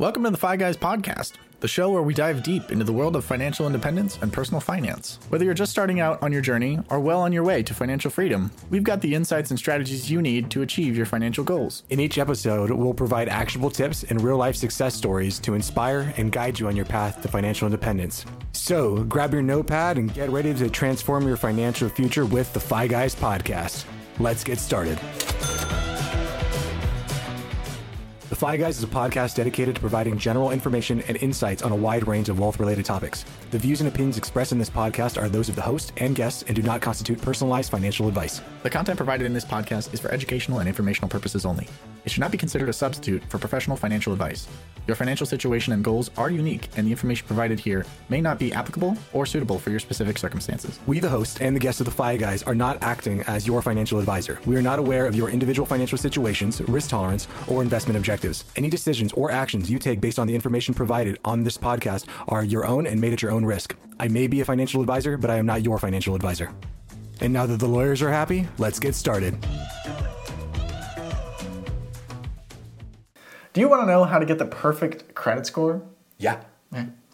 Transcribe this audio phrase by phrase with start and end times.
[0.00, 3.16] Welcome to the Fi Guys Podcast, the show where we dive deep into the world
[3.16, 5.18] of financial independence and personal finance.
[5.28, 8.10] Whether you're just starting out on your journey or well on your way to financial
[8.10, 11.82] freedom, we've got the insights and strategies you need to achieve your financial goals.
[11.90, 16.32] In each episode, we'll provide actionable tips and real life success stories to inspire and
[16.32, 18.24] guide you on your path to financial independence.
[18.52, 22.86] So grab your notepad and get ready to transform your financial future with the Fi
[22.86, 23.84] Guys Podcast.
[24.18, 24.98] Let's get started.
[28.40, 32.08] Fi Guys is a podcast dedicated to providing general information and insights on a wide
[32.08, 33.26] range of wealth related topics.
[33.50, 36.42] The views and opinions expressed in this podcast are those of the host and guests
[36.44, 38.40] and do not constitute personalized financial advice.
[38.62, 41.68] The content provided in this podcast is for educational and informational purposes only.
[42.06, 44.48] It should not be considered a substitute for professional financial advice.
[44.86, 48.54] Your financial situation and goals are unique, and the information provided here may not be
[48.54, 50.80] applicable or suitable for your specific circumstances.
[50.86, 53.60] We, the host and the guests of the Fi Guys, are not acting as your
[53.60, 54.40] financial advisor.
[54.46, 58.29] We are not aware of your individual financial situations, risk tolerance, or investment objectives.
[58.56, 62.44] Any decisions or actions you take based on the information provided on this podcast are
[62.44, 63.74] your own and made at your own risk.
[63.98, 66.52] I may be a financial advisor, but I am not your financial advisor.
[67.20, 69.36] And now that the lawyers are happy, let's get started.
[73.52, 75.82] Do you want to know how to get the perfect credit score?
[76.18, 76.40] Yeah.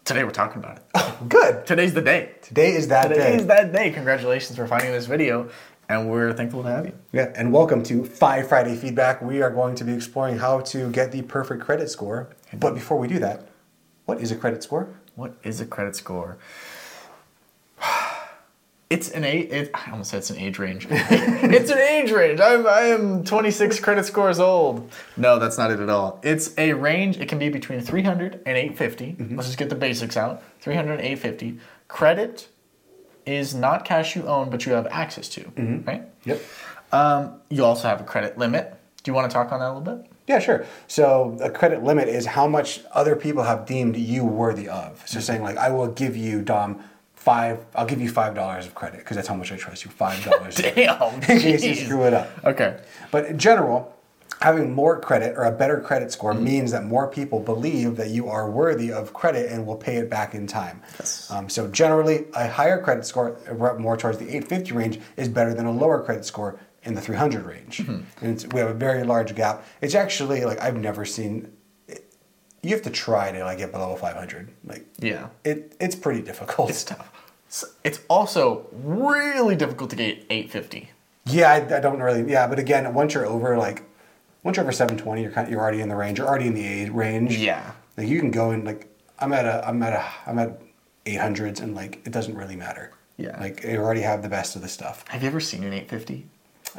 [0.05, 0.83] Today we're talking about it.
[0.95, 1.65] Oh, good.
[1.65, 2.31] Today's the day.
[2.41, 3.35] Today is that Today day.
[3.35, 3.89] is that day.
[3.91, 5.49] Congratulations for finding this video,
[5.89, 6.93] and we're thankful to have you.
[7.11, 9.21] Yeah, and welcome to FI Friday Feedback.
[9.21, 12.29] We are going to be exploring how to get the perfect credit score.
[12.53, 13.47] But before we do that,
[14.05, 14.89] what is a credit score?
[15.15, 16.37] What is a credit score?
[18.89, 19.49] It's an age.
[19.51, 20.87] It, I almost said it's an age range.
[20.89, 22.39] it's an age range.
[22.39, 24.89] I'm I am 26 credit scores old.
[25.17, 26.21] No, that's not it at all.
[26.23, 27.17] It's a range.
[27.17, 29.05] It can be between 300 and 850.
[29.05, 29.35] Mm-hmm.
[29.35, 30.41] Let's just get the basics out.
[30.61, 31.59] 300 and 850.
[31.89, 32.47] Credit
[33.27, 35.51] is not cash you own, but you have access to.
[35.85, 36.03] Right.
[36.25, 36.41] Yep.
[36.91, 38.73] Um, you also have a credit limit.
[39.03, 40.11] Do you want to talk on that a little bit?
[40.27, 40.65] Yeah, sure.
[40.87, 45.01] So a credit limit is how much other people have deemed you worthy of.
[45.07, 46.83] So saying like, I will give you Dom
[47.15, 47.59] five.
[47.75, 49.91] I'll give you five dollars of credit because that's how much I trust you.
[49.91, 50.55] Five dollars.
[50.75, 51.13] Damn.
[51.15, 52.29] in case you screw it up.
[52.43, 52.79] Okay.
[53.11, 53.96] But in general,
[54.41, 56.43] having more credit or a better credit score Mm-hmm.
[56.43, 60.09] means that more people believe that you are worthy of credit and will pay it
[60.09, 60.81] back in time.
[60.99, 61.29] Yes.
[61.31, 65.53] Um, so generally, a higher credit score, uh, more towards the 850 range, is better
[65.53, 67.79] than a lower credit score in the 300 range.
[67.79, 68.25] Mm-hmm.
[68.25, 69.65] And it's, we have a very large gap.
[69.81, 71.51] It's actually like I've never seen.
[72.63, 74.49] You have to try to like get below 500.
[74.65, 75.27] Like Yeah.
[75.43, 76.69] it, it's pretty difficult.
[76.69, 77.11] It's tough.
[77.83, 80.89] It's also really difficult to get 850.
[81.25, 82.29] Yeah, I, I don't really.
[82.29, 83.83] Yeah, but again, once you're over like,
[84.47, 86.19] once you're over 720, you're kind of, you're already in the range.
[86.19, 87.35] You're already in the A range.
[87.35, 87.69] Yeah.
[87.97, 88.87] Like you can go in like
[89.19, 90.61] I'm at a I'm at a I'm at
[91.05, 92.93] 800s and like it doesn't really matter.
[93.17, 93.37] Yeah.
[93.41, 95.05] Like you already have the best of the stuff.
[95.09, 96.27] Have you ever seen an 850?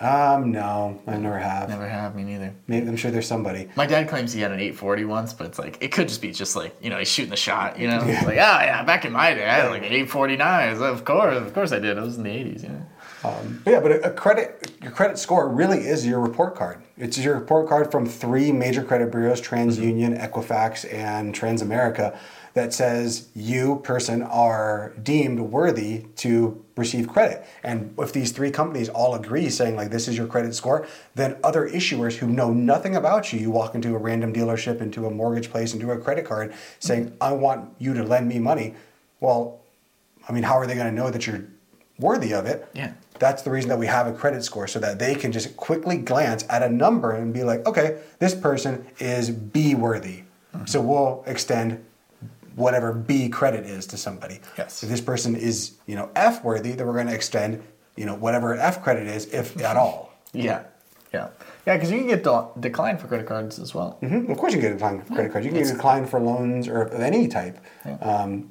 [0.00, 1.68] Um, no, I never have.
[1.68, 2.54] Never have, me neither.
[2.68, 3.68] Maybe I'm sure there's somebody.
[3.74, 6.30] My dad claims he had an 840 once, but it's like, it could just be
[6.30, 8.00] just like, you know, he's shooting the shot, you know?
[8.04, 10.82] It's like, oh yeah, back in my day, I had like an 849.
[10.82, 11.96] Of course, of course I did.
[11.98, 12.86] It was in the 80s, you know?
[13.24, 16.80] Um, but yeah, but a, a credit your credit score really is your report card.
[16.96, 22.16] It's your report card from three major credit bureaus: TransUnion, Equifax, and Transamerica,
[22.54, 27.44] that says you person are deemed worthy to receive credit.
[27.62, 31.36] And if these three companies all agree, saying like this is your credit score, then
[31.42, 35.10] other issuers who know nothing about you, you walk into a random dealership, into a
[35.10, 38.74] mortgage place, into a credit card, saying I want you to lend me money.
[39.20, 39.60] Well,
[40.28, 41.44] I mean, how are they going to know that you're
[41.98, 42.68] worthy of it?
[42.74, 42.92] Yeah.
[43.18, 45.96] That's the reason that we have a credit score so that they can just quickly
[45.98, 50.22] glance at a number and be like, okay, this person is B worthy.
[50.64, 51.84] So we'll extend
[52.56, 54.40] whatever B credit is to somebody.
[54.56, 54.82] Yes.
[54.82, 57.62] If this person is, you know, F worthy, then we're going to extend,
[57.96, 60.12] you know, whatever F credit is, if at all.
[60.32, 60.64] Yeah.
[61.12, 61.28] Yeah.
[61.66, 63.98] Yeah, because you can get de- declined for credit cards as well.
[64.02, 64.30] Mhm.
[64.30, 65.46] Of course, you can get declined for credit cards.
[65.46, 67.58] You can get declined for loans or of any type.
[67.86, 67.94] Yeah.
[67.96, 68.50] Um,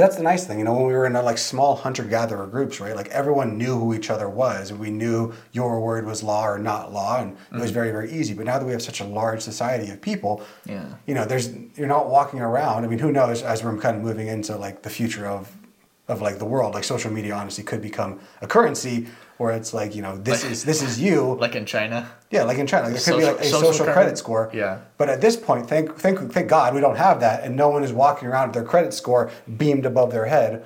[0.00, 0.72] that's the nice thing, you know.
[0.72, 2.96] When we were in a, like small hunter-gatherer groups, right?
[2.96, 4.70] Like everyone knew who each other was.
[4.70, 7.74] And we knew your word was law or not law, and it was mm.
[7.74, 8.32] very, very easy.
[8.32, 10.84] But now that we have such a large society of people, Yeah.
[11.06, 12.84] you know, there's you're not walking around.
[12.84, 13.42] I mean, who knows?
[13.42, 15.50] As we're kind of moving into like the future of
[16.08, 19.06] of like the world, like social media, honestly, could become a currency
[19.42, 21.36] where it's like, you know, this is this is you.
[21.42, 22.08] Like in China.
[22.30, 23.92] Yeah, like in China, there could be like a social social, credit?
[23.94, 24.50] credit, score.
[24.54, 24.78] Yeah.
[24.96, 27.82] But at this point, thank thank thank God we don't have that, and no one
[27.84, 30.64] is walking around with their credit score beamed above their head.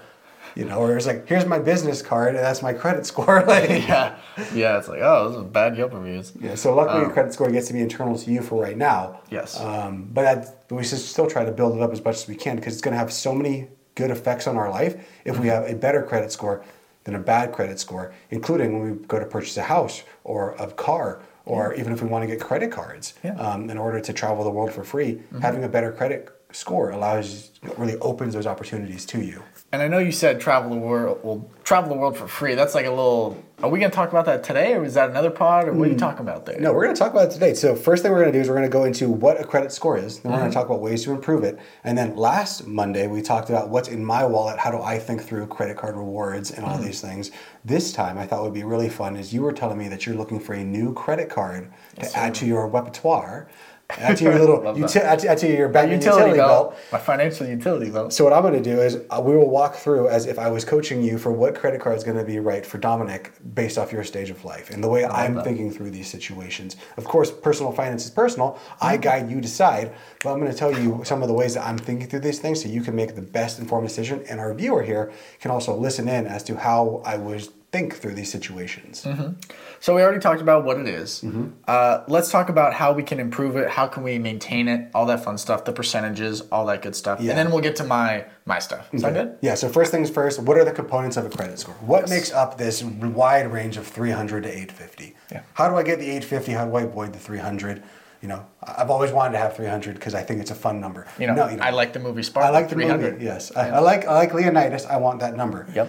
[0.54, 3.44] You know, or it's like, here's my business card, and that's my credit score.
[3.54, 4.16] like, Yeah.
[4.54, 6.32] Yeah, it's like, oh, this is bad Yelp reviews.
[6.40, 6.54] yeah.
[6.54, 9.20] So luckily, your credit score gets to be internal to you for right now.
[9.30, 9.58] Yes.
[9.60, 10.24] Um, but
[10.68, 12.72] but we should still try to build it up as much as we can because
[12.74, 14.94] it's going to have so many good effects on our life
[15.24, 16.62] if we have a better credit score
[17.06, 20.66] than a bad credit score, including when we go to purchase a house or a
[20.72, 23.36] car or even if we want to get credit cards Yeah.
[23.36, 25.38] um, in order to travel the world for free, Mm-hmm.
[25.40, 29.42] having a better credit score allows really opens those opportunities to you.
[29.72, 31.20] And I know you said travel the world.
[31.22, 32.54] Well, travel the world for free.
[32.54, 33.42] That's like a little.
[33.62, 35.90] Are we gonna talk about that today, or is that another pod, or what are
[35.90, 36.58] you talking about there?
[36.60, 37.54] No, we're going to talk about it today.
[37.54, 39.44] So first thing we're going to do is we're going to go into what a
[39.44, 40.18] credit score is.
[40.20, 40.42] Then we're Mm-hmm.
[40.44, 41.58] going to talk about ways to improve it.
[41.82, 44.58] And then last Monday we talked about what's in my wallet.
[44.58, 46.72] How do I think through credit card rewards and Mm-hmm.
[46.74, 47.30] all these things?
[47.64, 50.16] This time I thought would be really fun is you were telling me that you're
[50.16, 53.48] looking for a new credit card to add to your repertoire,
[53.90, 56.76] add to your little uti- to, add your utility, utility, belt, belt.
[56.92, 58.12] my financial utility belt.
[58.12, 60.50] So what I'm going to do is uh, we will walk through as if I
[60.50, 63.78] was coaching you for what credit card is going to be right for Dominic based
[63.78, 65.44] off your stage of life and the way I'm that.
[65.44, 66.76] thinking through these situations.
[66.96, 68.52] Of course, personal finance is personal.
[68.52, 68.86] Mm-hmm.
[68.86, 71.66] I guide you decide, but I'm going to tell you some of the ways that
[71.66, 74.24] I'm thinking through these things so you can make the best informed decision.
[74.28, 78.14] And our viewer here can also listen in as to how I would think through
[78.14, 79.04] these situations.
[79.04, 79.32] Mm-hmm.
[79.80, 81.20] So we already talked about what it is.
[81.22, 81.48] Mm-hmm.
[81.68, 83.68] Uh, let's talk about how we can improve it.
[83.70, 84.90] How can we maintain it?
[84.94, 87.30] All that fun stuff, the percentages, all that good stuff, Yeah.
[87.30, 88.88] and then we'll get to my my stuff.
[88.94, 89.36] Is that good?
[89.42, 91.74] Yeah, so first things first, what are the components of a credit score?
[91.92, 95.14] What makes up this wide range of 300 to 850?
[95.32, 95.42] Yeah.
[95.54, 96.52] How do I get the 850?
[96.52, 97.82] How do I avoid the 300?
[98.22, 101.06] You know, I've always wanted to have 300 because I think it's a fun number.
[101.18, 102.46] You know, No, you I like the movie Spark.
[102.46, 103.12] I like the 300.
[103.12, 103.24] movie.
[103.24, 104.86] Yes, I, I like I like Leonidas.
[104.86, 105.66] I want that number.
[105.74, 105.88] Yep.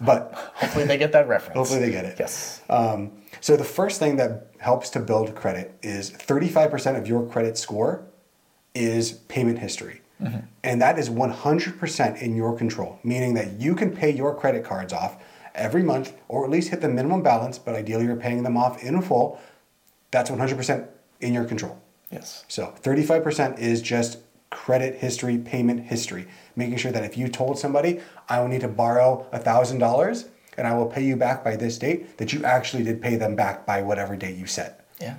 [0.00, 1.56] But Hopefully they get that reference.
[1.56, 2.16] hopefully they get it.
[2.18, 2.60] Yes.
[2.68, 7.56] Um, so the first thing that helps to build credit is 35% of your credit
[7.58, 8.04] score
[8.74, 10.00] is payment history.
[10.62, 14.90] And that is 100% in your control, meaning that you can pay your credit cards
[14.90, 15.16] off
[15.54, 18.82] every month or at least hit the minimum balance, but ideally you're paying them off
[18.82, 19.38] in full.
[20.12, 20.88] That's 100%
[21.20, 21.78] in your control.
[22.10, 22.46] Yes.
[22.48, 24.18] So 35% is just
[24.50, 26.26] credit history, payment history,
[26.56, 30.74] making sure that if you told somebody, I will need to borrow $1,000 and I
[30.74, 33.82] will pay you back by this date, that you actually did pay them back by
[33.82, 34.86] whatever date you set.
[35.00, 35.16] Yeah.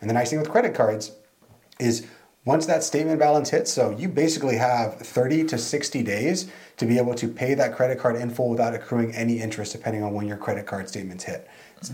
[0.00, 1.12] And the nice thing with credit cards
[1.78, 2.06] is
[2.44, 6.96] once that statement balance hits, so you basically have 30 to 60 days to be
[6.96, 10.26] able to pay that credit card in full without accruing any interest depending on when
[10.26, 11.46] your credit card statements hit.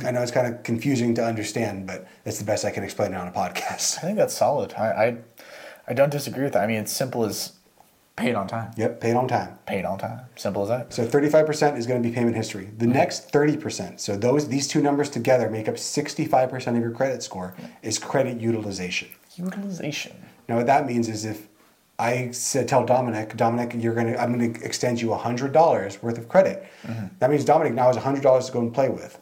[0.04, 3.12] I know it's kind of confusing to understand, but that's the best I can explain
[3.12, 3.98] it on a podcast.
[3.98, 4.72] I think that's solid.
[4.74, 5.16] I, I
[5.86, 6.62] I don't disagree with that.
[6.62, 7.52] I mean, it's simple as
[8.16, 8.70] paid on time.
[8.76, 9.58] Yep, paid on time.
[9.66, 10.20] Paid on time.
[10.36, 10.92] Simple as that.
[10.92, 12.66] So 35% is going to be payment history.
[12.76, 12.94] The mm-hmm.
[12.94, 17.54] next 30%, so those these two numbers together make up 65% of your credit score
[17.82, 19.08] is credit utilization.
[19.36, 20.16] Utilization.
[20.48, 21.48] Now what that means is if
[21.98, 26.28] I said tell Dominic, Dominic, you're gonna I'm gonna extend you hundred dollars worth of
[26.28, 26.66] credit.
[26.82, 27.06] Mm-hmm.
[27.20, 29.18] That means Dominic now has hundred dollars to go and play with.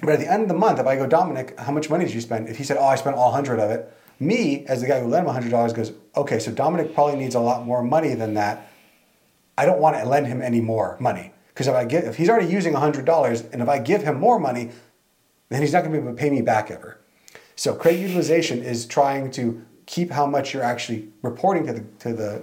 [0.00, 2.14] But at the end of the month, if I go, Dominic, how much money did
[2.14, 2.48] you spend?
[2.48, 3.92] If he said, Oh, I spent all hundred of it,
[4.26, 7.34] me, as the guy who lent him hundred dollars, goes, Okay, so Dominic probably needs
[7.34, 8.70] a lot more money than that.
[9.58, 11.32] I don't want to lend him any more money.
[11.48, 14.18] Because if I get if he's already using hundred dollars and if I give him
[14.18, 14.70] more money,
[15.48, 16.98] then he's not gonna be able to pay me back ever.
[17.54, 22.12] So credit utilization is trying to keep how much you're actually reporting to the to
[22.12, 22.42] the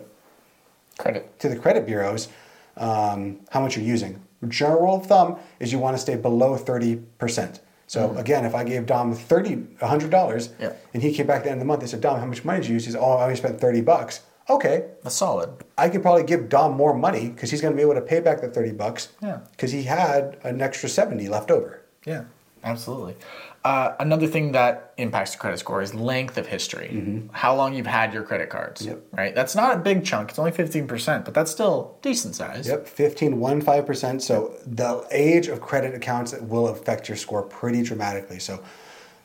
[0.97, 1.39] Credit.
[1.39, 2.29] to the credit bureaus,
[2.77, 4.21] um, how much you're using.
[4.47, 7.59] General rule of thumb is you want to stay below thirty percent.
[7.91, 10.71] So again, if I gave Dom thirty, hundred dollars, Yeah.
[10.93, 12.45] and he came back at the end of the month, they said, Dom, how much
[12.45, 12.85] money did you use?
[12.85, 14.21] He said, Oh, I only spent thirty bucks.
[14.49, 15.49] Okay, That's solid.
[15.77, 18.21] I could probably give Dom more money because he's going to be able to pay
[18.21, 19.09] back the thirty bucks.
[19.21, 19.39] Yeah.
[19.51, 21.81] Because he had an extra seventy left over.
[22.05, 22.23] Yeah,
[22.63, 23.15] absolutely.
[23.63, 27.27] Uh, another thing that impacts the credit score is length of history.
[27.31, 28.83] How long you've had your credit cards.
[28.83, 29.03] Yep.
[29.11, 29.35] Right.
[29.35, 30.29] That's not a big chunk.
[30.29, 32.67] It's only fifteen percent, but that's still decent size.
[32.67, 34.21] Yep, 15, 15%.
[34.21, 38.39] So the age of credit accounts will affect your score pretty dramatically.
[38.39, 38.63] So,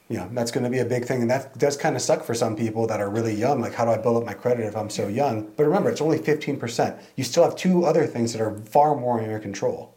[0.08, 1.22] you know, that's going to be a big thing.
[1.22, 3.60] And that does kind of suck for some people that are really young.
[3.62, 5.50] Like, how do I build up my credit if I'm so young?
[5.56, 7.00] But remember, it's only 15%.
[7.16, 9.95] You still have two other things that are far more in your control.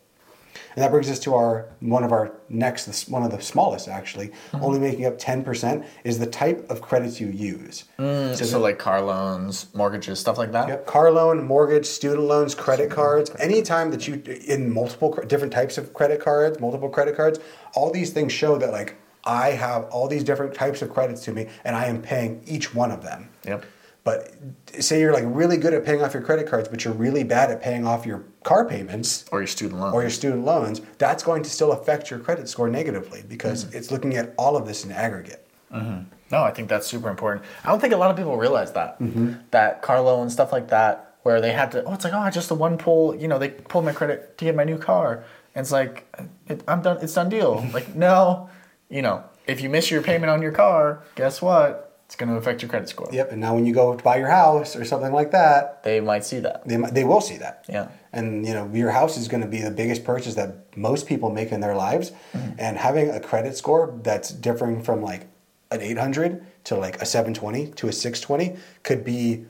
[0.75, 4.27] And that brings us to our one of our next, one of the smallest actually,
[4.27, 4.63] mm-hmm.
[4.63, 7.85] only making up 10% is the type of credits you use.
[7.97, 10.67] Mm, so, like car loans, mortgages, stuff like that.
[10.67, 13.31] Yep, car loan, mortgage, student loans, credit cards.
[13.39, 17.39] Anytime that you in multiple different types of credit cards, multiple credit cards,
[17.73, 18.95] all these things show that like
[19.25, 22.73] I have all these different types of credits to me, and I am paying each
[22.73, 23.29] one of them.
[23.45, 23.65] Yep.
[24.03, 24.33] But
[24.79, 27.51] say you're like really good at paying off your credit cards, but you're really bad
[27.51, 29.93] at paying off your car payments Or your student loan.
[29.93, 33.91] or your student loans, that's going to still affect your credit score negatively because it's
[33.91, 35.45] looking at all of this in aggregate.
[35.71, 37.45] No, I think that's super important.
[37.63, 39.33] I don't think a lot of people realize that Mm-hmm.
[39.51, 41.83] that car loan stuff like that, where they had to.
[41.83, 43.15] Oh, it's like oh, just the one pull.
[43.15, 45.23] You know, they pulled my credit to get my new car,
[45.55, 46.07] and it's like
[46.47, 46.97] it, I'm done.
[47.01, 47.67] It's done deal.
[47.73, 48.49] like no,
[48.89, 51.88] you know, if you miss your payment on your car, guess what?
[52.09, 53.07] It's going to affect your credit score.
[53.11, 55.99] Yep, and now when you go to buy your house or something like that, They
[56.01, 56.67] might see that.
[56.67, 57.65] they, might- they will see that.
[57.69, 57.89] Yeah.
[58.11, 61.29] And you know, your house is going to be the biggest purchase that most people
[61.29, 62.53] make in their lives, mm-hmm.
[62.57, 65.27] and having a credit score that's differing from like
[65.69, 69.45] an 800 to like a 720 to a 620 could be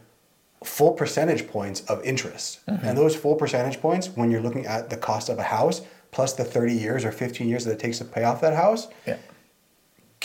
[0.61, 2.59] full percentage points of interest.
[2.67, 2.85] Mm-hmm.
[2.85, 5.79] And those full percentage points, when you're looking at the cost of a house
[6.11, 8.89] plus the 30 years or 15 years that it takes to pay off that house,
[9.07, 9.15] Yeah.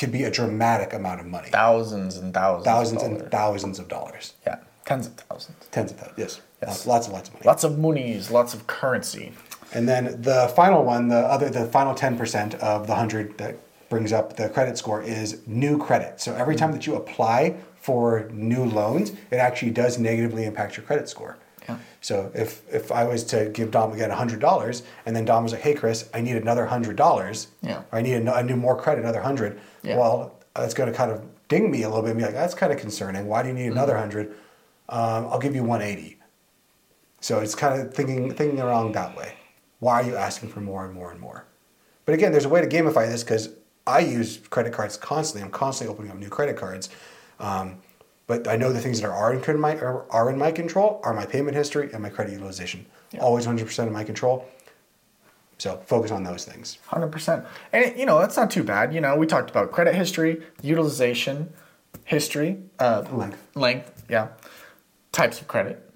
[0.04, 1.48] Could be a dramatic amount of money.
[1.48, 2.66] Thousands and thousands.
[2.66, 4.34] Thousands and thousands of dollars.
[4.46, 4.58] Yeah.
[4.84, 5.56] Tens of thousands.
[5.70, 6.18] Tens of thousands.
[6.18, 6.40] Yes.
[6.60, 6.86] Yes.
[6.86, 7.46] Lots, lots and lots of money.
[7.46, 9.32] Lots of monies, lots of currency.
[9.72, 13.56] And then the final one, the other, the final ten percent of the hundred that
[13.88, 16.20] brings up the credit score is new credit.
[16.20, 16.74] So every time mm.
[16.74, 21.38] that you apply for new loans, it actually does negatively impact your credit score.
[21.68, 21.78] Yeah.
[22.00, 25.52] So if if I was to give Dom again hundred dollars, and then Dom was
[25.52, 27.48] like, "Hey Chris, I need another hundred dollars.
[27.62, 27.82] Yeah.
[27.92, 29.58] I need a, I need more credit, another hundred.
[29.82, 29.96] Yeah.
[29.96, 32.54] Well, that's going to kind of ding me a little bit and be like, "That's
[32.54, 33.26] kind of concerning.
[33.26, 33.72] Why do you need Mm-hmm.
[33.78, 34.34] another hundred?
[34.88, 36.18] Um, I'll give you one eighty.
[37.20, 39.34] So it's kind of thinking thinking around that way.
[39.80, 41.46] Why are you asking for more and more and more?
[42.04, 43.48] But again, there's a way to gamify this because
[43.86, 45.42] I use credit cards constantly.
[45.44, 46.90] I'm constantly opening up new credit cards.
[47.40, 47.78] Um,
[48.26, 51.26] but I know the things that are in my are, in my control are my
[51.26, 52.86] payment history and my credit utilization.
[53.20, 54.48] Always 100% in my control.
[55.58, 56.78] So focus on those things.
[56.86, 58.92] Hundred percent, and you know that's not too bad.
[58.92, 61.52] You know, we talked about credit history, utilization,
[62.04, 63.46] history, uh, Length.
[63.54, 64.28] length, yeah,
[65.12, 65.88] types of credit,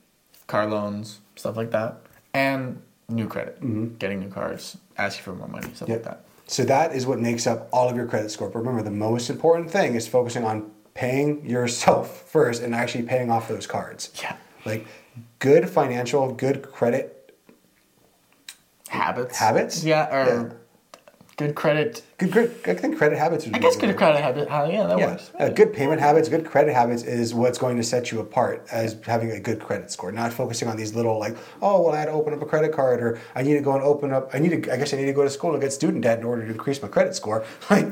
[0.47, 2.01] car loans, stuff like that,
[2.33, 6.25] and new credit, getting new cars, asking for more money, stuff like that.
[6.47, 8.49] So that is what makes up all of your credit score.
[8.49, 10.71] But remember, the most important thing is focusing on
[11.03, 14.11] paying yourself first and actually paying off those cards.
[14.21, 14.35] Yeah.
[14.67, 14.85] Like
[15.39, 17.15] good financial, good credit
[18.89, 19.85] Habits, Habits?
[19.85, 20.49] yeah, or Yeah.
[21.37, 22.03] good credit.
[22.17, 22.57] Good, credit.
[22.67, 23.47] I think credit habits.
[23.53, 24.49] I guess good credit habit.
[24.51, 25.31] uh, yeah, that Yeah, works.
[25.39, 28.97] Uh, good payment habits, good credit habits is what's going to set you apart as
[29.05, 30.11] having a good credit score.
[30.11, 32.73] Not focusing on these little like, oh well, I had to open up a credit
[32.73, 34.31] card, or I need to go and open up.
[34.35, 34.73] I need to.
[34.73, 36.51] I guess I need to go to school and get student debt in order to
[36.51, 37.45] increase my credit score.
[37.71, 37.87] Like,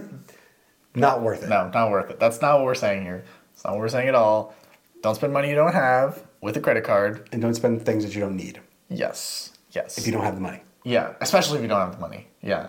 [0.96, 1.48] not worth it.
[1.48, 2.18] No, not worth it.
[2.18, 3.24] That's not what we're saying here.
[3.52, 4.54] It's not what we're saying at all.
[5.02, 7.28] Don't spend money you don't have with a credit card.
[7.32, 9.98] And don't spend things that you don't need Yes, yes.
[9.98, 10.60] if you don't have the money.
[10.84, 12.28] Yeah, especially if you don't have the money.
[12.42, 12.68] Yeah.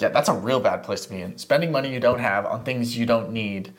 [0.00, 1.36] Yeah, that's a real bad place to be in.
[1.36, 3.74] Spending money you don't have on things you don't need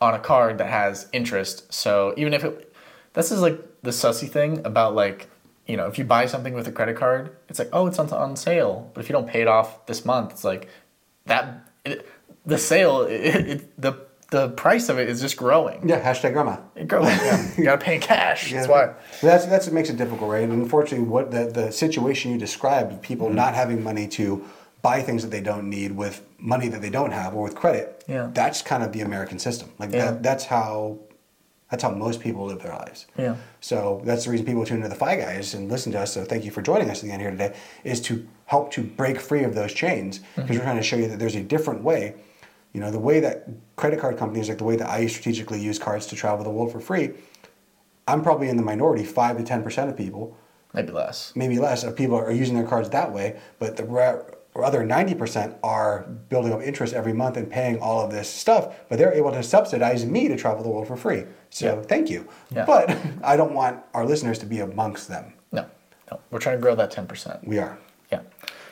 [0.00, 1.72] on a card that has interest.
[1.72, 2.74] So even if it
[3.14, 5.28] this is like the sussy thing about like,
[5.66, 8.12] you know, if you buy something with a credit card, it's like, oh, it's on,
[8.12, 8.90] on sale.
[8.94, 10.68] But if you don't pay it off this month, it's like
[11.24, 12.06] that it,
[12.46, 13.12] the sale it,
[13.52, 15.88] it, the the price of it is just growing.
[15.88, 16.56] Yeah, hashtag grandma.
[16.74, 17.06] It grows.
[17.06, 17.48] Yeah.
[17.56, 18.52] You gotta pay in cash.
[18.52, 18.94] That's why.
[19.22, 20.42] That's that's what makes it difficult, right?
[20.42, 23.36] And unfortunately, what the the situation you described, people Mm-hmm.
[23.36, 24.44] not having money to
[24.82, 28.04] buy things that they don't need with money that they don't have or with credit.
[28.08, 28.30] Yeah.
[28.32, 29.70] That's kind of the American system.
[29.78, 30.10] Like Yeah.
[30.12, 30.98] that, that's how
[31.70, 33.06] that's how most people live their lives.
[33.18, 33.36] Yeah.
[33.60, 36.12] So that's the reason people tune into the Fi Guys and listen to us.
[36.12, 37.54] So thank you for joining us again here today.
[37.84, 40.54] Is to help to break free of those chains because Mm-hmm.
[40.54, 42.14] we're trying to show you that there's a different way.
[42.76, 45.78] You know, the way that credit card companies, like the way that I strategically use
[45.78, 47.12] cards to travel the world for free,
[48.06, 50.36] I'm probably in the minority, five to ten percent of people,
[50.74, 51.32] Maybe less.
[51.34, 53.40] maybe less, of people are using their cards that way.
[53.58, 54.26] But the
[54.62, 58.76] other ninety percent are building up interest every month and paying all of this stuff.
[58.90, 61.24] But they're able to subsidize me to travel the world for free.
[61.48, 61.82] So Yeah.
[61.82, 62.28] thank you.
[62.50, 62.66] Yeah.
[62.66, 65.32] But I don't want our listeners to be amongst them.
[65.50, 65.64] No.
[66.12, 66.20] No.
[66.30, 67.48] We're trying to grow that ten percent.
[67.48, 67.78] We are.
[68.12, 68.20] Yeah.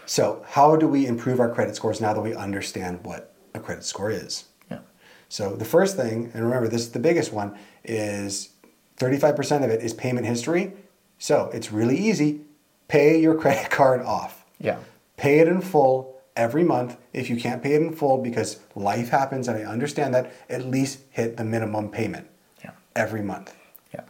[0.05, 3.85] So how do we improve our credit scores now that we understand what a credit
[3.85, 4.45] score is?
[4.71, 4.81] Yeah.
[5.29, 8.51] So the first thing, and remember this is the biggest one, is
[8.99, 10.73] 35% of it is payment history.
[11.19, 12.41] So it's really easy.
[12.89, 14.45] Pay your credit card off.
[14.61, 14.79] Yeah.
[15.17, 16.97] Pay it in full every month.
[17.13, 20.67] If you can't pay it in full because life happens and I understand that, at
[20.67, 22.27] least hit the minimum payment
[22.63, 22.73] Yeah.
[22.95, 23.55] every month.
[23.93, 24.03] Yeah.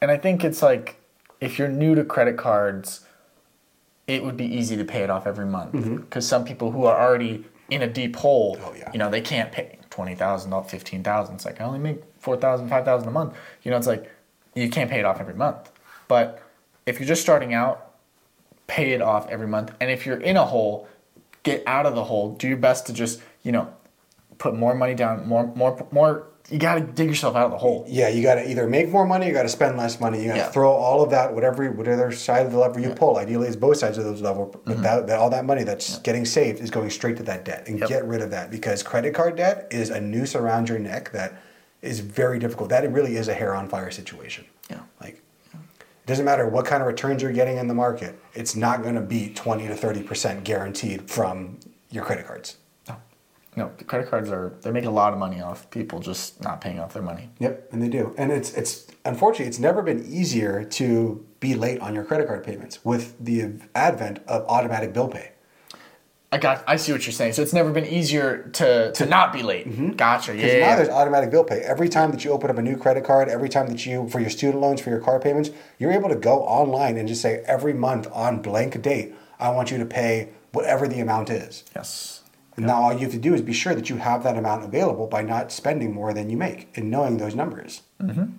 [0.00, 0.96] And I think it's like
[1.40, 3.06] if you're new to credit cards,
[4.06, 5.96] it would be easy to pay it off every month mm-hmm.
[5.98, 8.58] because some people who are already in a deep hole.
[8.62, 8.90] Oh, yeah.
[8.92, 11.36] you know, they can't pay twenty thousand, not fifteen thousand.
[11.36, 13.34] It's like I only make four thousand, five thousand a month.
[13.62, 14.10] You know, it's like
[14.54, 15.70] you can't pay it off every month.
[16.08, 16.42] But
[16.86, 17.92] if you're just starting out,
[18.66, 19.72] pay it off every month.
[19.80, 20.88] And if you're in a hole,
[21.42, 22.34] get out of the hole.
[22.34, 23.72] Do your best to just, you know,
[24.38, 26.26] put more money down, more, more, more.
[26.50, 27.84] You got to dig yourself out of the hole.
[27.88, 30.20] Yeah, you got to either make more money, you got to spend less money.
[30.20, 30.50] You got to Yeah.
[30.50, 33.18] throw all of that, whatever whatever side of the lever you pull.
[33.18, 34.46] Ideally, it's both sides of those lever.
[34.46, 34.82] But mm-hmm.
[34.82, 37.78] that, that all that money that's getting saved is going straight to that debt, and
[37.78, 37.88] Yep.
[37.88, 41.40] get rid of that because credit card debt is a noose around your neck that
[41.82, 42.68] is very difficult.
[42.70, 44.44] That really is a hair on fire situation.
[44.68, 44.80] Yeah.
[45.00, 45.22] Like,
[45.54, 48.18] it doesn't matter what kind of returns you're getting in the market.
[48.34, 51.58] It's not going to be twenty to thirty percent guaranteed from
[51.90, 52.56] your credit cards.
[53.56, 53.72] No.
[53.86, 56.92] Credit cards are they make a lot of money off people just not paying off
[56.92, 57.30] their money.
[57.40, 58.14] Yep, and they do.
[58.16, 62.44] And it's it's unfortunately it's never been easier to be late on your credit card
[62.44, 65.32] payments with the advent of automatic bill pay.
[66.32, 66.62] I got.
[66.68, 67.32] I see what you're saying.
[67.32, 69.68] So it's never been easier to to not be late.
[69.68, 69.90] Mm-hmm.
[69.90, 70.36] Gotcha.
[70.36, 70.46] Yeah.
[70.46, 70.76] Now yeah.
[70.76, 71.58] there's automatic bill pay.
[71.60, 74.20] Every time that you open up a new credit card, every time that you, for
[74.20, 77.42] your student loans, for your car payments, you're able to go online and just say,
[77.46, 81.64] every month on blank date, I want you to pay whatever the amount is.
[81.74, 82.19] Yes.
[82.60, 84.64] And now all you have to do is be sure that you have that amount
[84.64, 87.82] available by not spending more than you make and knowing those numbers.
[88.02, 88.32] Mm-hmm.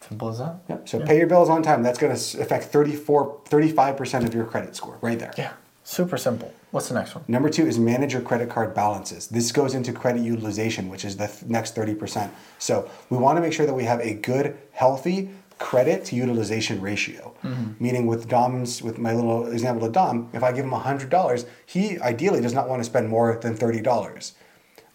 [0.00, 0.56] Simple as that.
[0.68, 0.88] Yep.
[0.88, 1.82] So pay your bills on time.
[1.82, 5.32] That's going to affect 34, 35% of your credit score right there.
[5.36, 5.52] Yeah.
[5.84, 6.52] Super simple.
[6.70, 7.24] What's the next one?
[7.28, 9.28] Number two is manage your credit card balances.
[9.28, 12.30] This goes into credit utilization, which is the th- next 30%.
[12.58, 16.80] So we want to make sure that we have a good, healthy credit to utilization
[16.80, 17.34] ratio.
[17.80, 21.98] Meaning with Dom's, with my little example of Dom, if I give him $100, he
[22.00, 23.82] ideally does not want to spend more than $30.
[23.82, 24.34] 30%.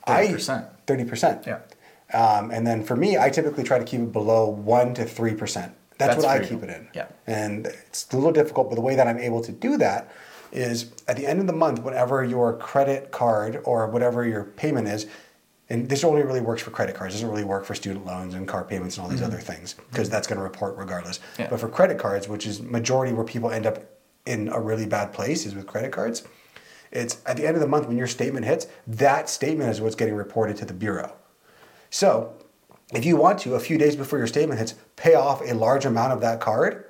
[0.07, 1.45] I, 30%.
[1.45, 1.59] Yeah.
[2.13, 5.37] Um, and then for me, I typically try to keep it below 1 to 3%.
[5.97, 6.89] That's, That's what I keep it in.
[6.93, 7.07] Yeah.
[7.27, 10.11] And it's a little difficult, but the way that I'm able to do that
[10.51, 14.87] is at the end of the month, whatever your credit card or whatever your payment
[14.87, 15.05] is,
[15.71, 17.13] and this only really works for credit cards.
[17.13, 19.75] It doesn't really work for student loans and car payments and all these other things
[19.89, 21.19] because that's going to report regardless.
[21.19, 21.43] Mm-hmm.
[21.43, 21.49] Yeah.
[21.49, 23.79] But for credit cards, which is majority where people end up
[24.25, 26.23] in a really bad place, is with credit cards.
[26.91, 29.95] It's at the end of the month when your statement hits, that statement is what's
[29.95, 31.15] getting reported to the bureau.
[31.89, 32.33] So,
[32.93, 35.85] if you want to, a few days before your statement hits, pay off a large
[35.85, 36.85] amount of that card,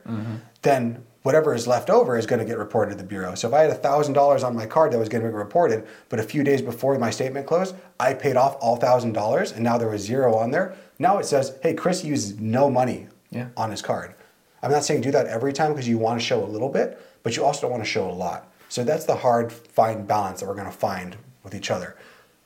[0.63, 3.35] then whatever is left over is going to get reported to the bureau.
[3.35, 6.19] So if I had $1,000 on my card that was going to be reported, but
[6.19, 9.89] a few days before my statement closed, I paid off all $1,000 and now there
[9.89, 13.47] was zero on there, now it says, hey, Chris used no money Yeah.
[13.55, 14.15] on his card.
[14.63, 16.99] I'm not saying do that every time because you want to show a little bit,
[17.23, 18.47] but you also don't want to show a lot.
[18.69, 21.97] So that's the hard, fine balance that we're going to find with each other.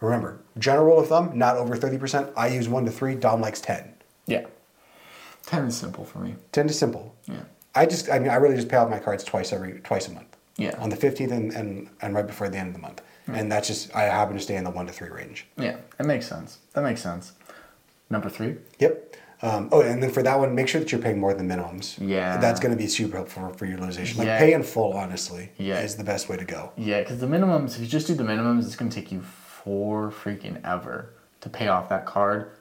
[0.01, 2.31] Remember, general rule of thumb, not over 30%.
[2.35, 3.93] I use 1 to 3, Dom likes 10.
[4.27, 4.45] Yeah.
[5.45, 6.35] Ten is simple for me.
[6.51, 7.13] 10 is simple.
[7.27, 7.41] Yeah.
[7.75, 10.11] I just, I mean, I really just pay off my cards twice every, twice a
[10.13, 10.35] month.
[10.57, 10.75] Yeah.
[10.79, 13.01] On the 15th and, and, and right before the end of the month.
[13.27, 15.47] And that's just, I happen to stay in the 1 to 3 range.
[15.57, 15.77] Yeah.
[15.99, 16.59] It makes sense.
[16.73, 17.33] That makes sense.
[18.09, 18.57] Number three.
[18.79, 19.15] Yep.
[19.41, 21.97] Um, oh, and then for that one, make sure that you're paying more than minimums.
[21.99, 22.37] Yeah.
[22.37, 24.19] That's going to be super helpful for, for utilization.
[24.19, 24.37] Like Yeah.
[24.37, 25.81] pay in full, honestly, Yeah.
[25.81, 26.71] is the best way to go.
[26.77, 29.21] Yeah, because the minimums, if you just do the minimums, it's going to take you
[29.21, 31.09] four freaking ever
[31.41, 32.51] to pay off that card.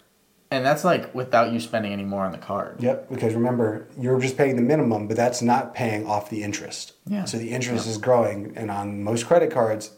[0.55, 2.81] And that's like without you spending any more on the card.
[2.81, 6.93] Yep, because remember, you're just paying the minimum, but that's not paying off the interest.
[7.07, 7.25] Yeah.
[7.25, 9.91] So the interest is growing, and on most credit cards,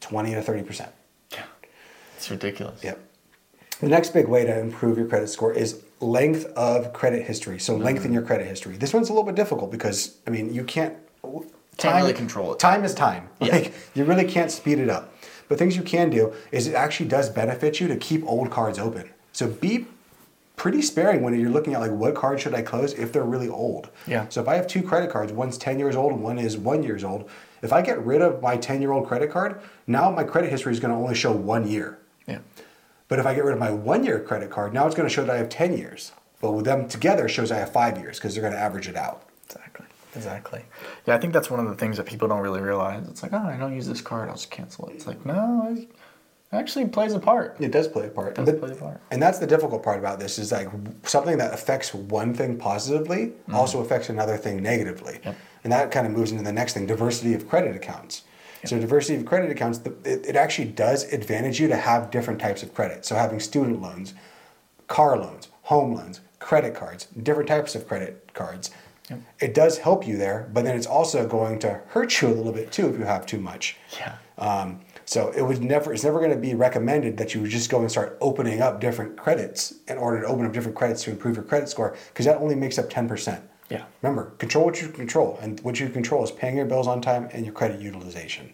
[0.00, 0.88] 20 to 30%.
[1.32, 1.42] Yeah.
[2.16, 2.82] It's ridiculous.
[2.82, 2.98] Yep.
[3.80, 7.58] The next big way to improve your credit score is length of credit history.
[7.58, 7.84] So mm-hmm.
[7.84, 8.76] lengthen your credit history.
[8.76, 10.96] This one's a little bit difficult because I mean you can't
[11.76, 12.58] Can't really control it.
[12.58, 13.28] Time is time.
[13.40, 13.52] Yeah.
[13.52, 15.12] Like you really can't speed it up.
[15.48, 18.78] But things you can do is it actually does benefit you to keep old cards
[18.78, 19.10] open.
[19.34, 19.86] So be
[20.56, 23.48] pretty sparing when you're looking at like what card should I close if they're really
[23.48, 23.90] old.
[24.06, 24.28] Yeah.
[24.28, 26.82] So if I have two credit cards, one's 10 years old and one is 1
[26.84, 27.28] years old,
[27.60, 30.92] if I get rid of my 10-year-old credit card, now my credit history is going
[30.92, 31.98] to only show 1 year.
[32.28, 32.38] Yeah.
[33.08, 35.14] But if I get rid of my one year credit card, now it's going to
[35.14, 36.12] show that I have 10 years.
[36.40, 38.96] But with them together, shows I have five years because they're going to average it
[38.96, 39.28] out.
[39.46, 39.86] Exactly.
[40.14, 40.64] Exactly.
[41.06, 43.08] Yeah, I think that's one of the things that people don't really realize.
[43.08, 44.94] It's like, oh, I don't use this card, I'll just cancel it.
[44.94, 45.88] It's like, no, it
[46.54, 47.56] actually plays a part.
[47.60, 48.34] It does play a part.
[48.36, 49.00] does But- play a part.
[49.10, 50.68] And that's the difficult part about this is like
[51.04, 55.14] something that affects one thing positively also affects another thing negatively.
[55.14, 55.28] Mm-hmm.
[55.28, 55.36] Yep.
[55.64, 58.22] And that kind of moves into the next thing diversity of credit accounts.
[58.66, 62.40] So, diversity of credit accounts, the- it, it actually does advantage you to have different
[62.40, 63.04] types of credit.
[63.04, 64.14] So, having student loans,
[64.88, 68.70] car loans, home loans, credit cards, different types of credit cards.
[69.38, 72.52] It does help you there, but then it's also going to hurt you a little
[72.52, 73.76] bit too if you have too much.
[73.98, 74.14] Yeah.
[74.38, 77.80] Um, so it would never, it's never going to be recommended that you just go
[77.80, 81.36] and start opening up different credits in order to open up different credits to improve
[81.36, 83.40] your credit score because that only makes up 10%.
[83.70, 83.84] Yeah.
[84.02, 85.38] Remember, control what you control.
[85.42, 88.52] And what you control is paying your bills on time and your credit utilization.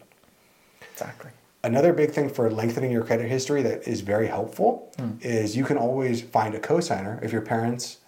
[0.93, 1.31] Exactly.
[1.63, 5.11] Another big thing for lengthening your credit history that is very helpful hmm.
[5.21, 7.99] is you can always find a cosigner if your parents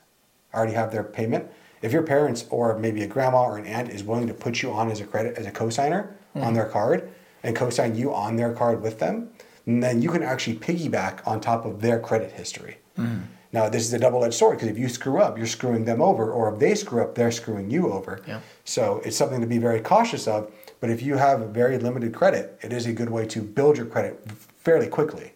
[0.54, 1.46] already have their payment.
[1.82, 4.72] If your parents or maybe a grandma or an aunt is willing to put you
[4.72, 6.42] on as a credit as a cosigner hmm.
[6.42, 9.30] on their card and co-sign you on their card with them,
[9.66, 12.78] and then you can actually piggyback on top of their credit history.
[13.54, 16.32] Now, this is a double-edged sword because if you screw up, you're screwing them over,
[16.32, 18.22] or if they screw up, they're screwing you over.
[18.26, 18.40] Yeah.
[18.64, 20.50] So it's something to be very cautious of.
[20.80, 23.84] But if you have very limited credit, it is a good way to build your
[23.84, 24.26] credit
[24.56, 25.32] fairly quickly.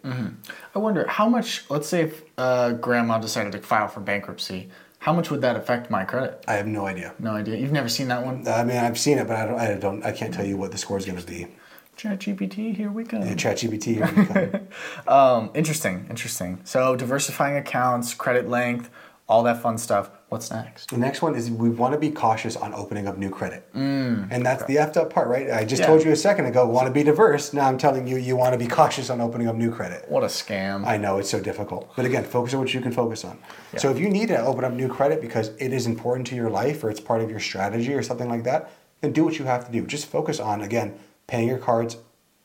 [0.75, 5.13] I wonder how much, let's say if uh, grandma decided to file for bankruptcy, how
[5.13, 6.43] much would that affect my credit?
[6.49, 7.15] I have no idea.
[7.19, 7.57] No idea.
[7.57, 8.49] You've never seen that one?
[8.49, 9.61] I mean, I've seen it, but I don't.
[9.61, 10.03] I don't.
[10.05, 11.49] I can't tell you what the score is going to be.
[11.97, 13.19] ChatGPT, here we go.
[13.19, 13.85] Yeah, ChatGPT.
[13.95, 14.69] here we come.
[15.09, 16.61] Um, interesting, interesting.
[16.65, 18.91] So diversifying accounts, credit length,
[19.29, 20.11] all that fun stuff.
[20.29, 20.91] What's next?
[20.91, 23.67] The next one is we want to be cautious on opening up new credit.
[23.75, 25.51] and that's the effed up part, right?
[25.51, 25.87] I just Mm, Yeah.
[25.87, 27.53] told you a second ago, want to be diverse.
[27.53, 30.05] Now I'm telling you, you want to be cautious on opening up new credit.
[30.09, 30.85] What a scam.
[30.87, 31.91] I know it's so difficult.
[31.97, 33.39] But again, focus on what you can focus on.
[33.77, 36.51] So if you need to open up new credit because it is important to your
[36.51, 39.45] life or it's part of your strategy or something like that, then do what you
[39.45, 39.87] have to do.
[39.87, 41.99] Just focus on, again, paying your cards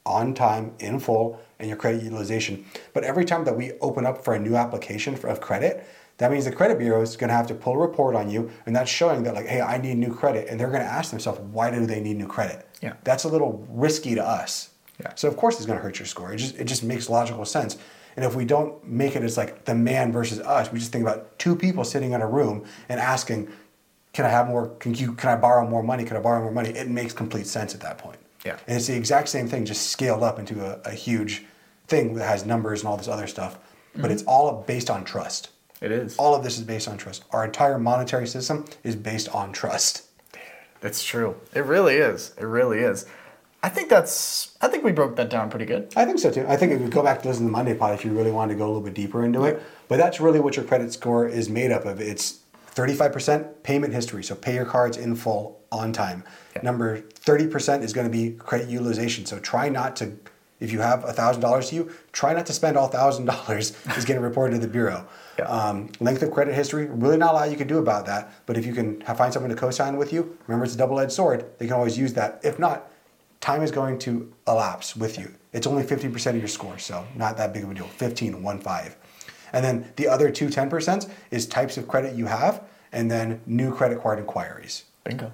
[0.05, 2.65] on time, in full, and your credit utilization.
[2.93, 5.85] But every time that we open up for a new application for, of credit,
[6.17, 8.51] that means the credit bureau is going to have to pull a report on you,
[8.65, 10.47] and that's showing that, like, hey, I need new credit.
[10.49, 12.67] And they're going to ask themselves, why do they need new credit?
[12.81, 12.93] Yeah.
[13.03, 14.71] That's a little risky to us.
[15.01, 15.13] Yeah.
[15.15, 16.33] So of course it's going to hurt your score.
[16.33, 17.77] It just it just makes logical sense.
[18.15, 21.01] And if we don't make it as like the man versus us, we just think
[21.01, 23.49] about two people sitting in a room and asking,
[24.13, 24.69] "Can I have more?
[24.75, 25.13] Can you?
[25.13, 26.03] Can I borrow more money?
[26.03, 28.17] Can I borrow more money?" It makes complete sense at that point.
[28.45, 28.57] Yeah.
[28.67, 31.45] And it's the exact same thing, just scaled up into a, a huge
[31.87, 33.57] thing that has numbers and all this other stuff.
[33.93, 34.11] But mm-hmm.
[34.11, 35.49] it's all based on trust.
[35.81, 36.17] it is.
[36.17, 37.25] All of this is based on trust.
[37.31, 40.07] Our entire monetary system is based on trust.
[40.81, 41.35] It's true.
[41.53, 42.33] It really is.
[42.39, 43.05] It really is.
[43.63, 44.57] I think that's.
[44.61, 45.93] I think we broke that down pretty good.
[45.95, 46.45] I think so too.
[46.47, 48.31] I think if you go back to listen to the Monday pod, if you really
[48.31, 50.91] wanted to go a little bit deeper into it, but that's really what your credit
[50.91, 52.01] score is made up of.
[52.01, 52.39] It's
[52.75, 56.23] 35% payment history, so pay your cards in full on time.
[56.55, 56.63] Yeah.
[56.63, 59.25] Number 30% is going to be credit utilization.
[59.25, 60.13] So try not to,
[60.59, 64.55] if you have $1,000 to you, try not to spend all $1,000 is getting reported
[64.55, 65.07] to the Bureau.
[65.37, 65.45] Yeah.
[65.45, 68.33] Um, length of credit history, really not a lot you can do about that.
[68.45, 71.11] But if you can have, find someone to co-sign with you, remember it's a double-edged
[71.11, 71.45] sword.
[71.57, 72.39] They can always use that.
[72.43, 72.91] If not,
[73.39, 75.33] time is going to elapse with you.
[75.53, 77.87] It's only 50% of your score, so not that big of a deal.
[77.87, 78.97] 15, 1, 5.
[79.53, 83.73] And then the other two 10% is types of credit you have, and then new
[83.73, 84.83] credit card inquiries.
[85.03, 85.31] Bingo.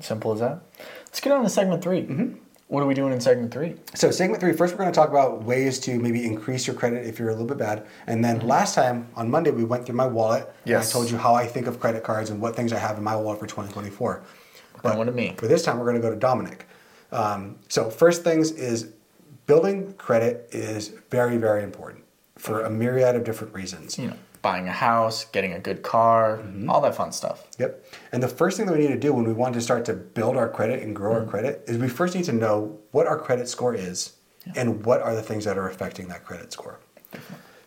[0.00, 0.60] Simple as that.
[1.06, 2.34] Let's get on to segment 3 Mm-hmm.
[2.68, 3.76] What are we doing in segment three?
[3.94, 7.06] So segment three, first we're going to talk about ways to maybe increase your credit
[7.06, 7.86] if you're a little bit bad.
[8.06, 10.42] And then last time on Monday, we went through my wallet.
[10.42, 10.68] and Mm-hmm.
[10.68, 10.90] Yes.
[10.90, 13.04] I told you how I think of credit cards and what things I have in
[13.04, 14.22] my wallet for 2024.
[14.82, 15.34] But what to me?
[15.38, 16.66] For this time, we're going to go to Dominic.
[17.10, 18.92] Um, so first things is
[19.46, 22.04] building credit is very, very important
[22.38, 23.98] for a myriad of different reasons.
[23.98, 26.70] You know, buying a house, getting a good car, mm-hmm.
[26.70, 27.46] all that fun stuff.
[27.58, 27.84] Yep.
[28.12, 29.92] And the first thing that we need to do when we want to start to
[29.92, 31.30] build our credit and grow our mm.
[31.30, 34.14] credit is we first need to know what our credit score is
[34.56, 36.80] and what are the things that are affecting that credit score.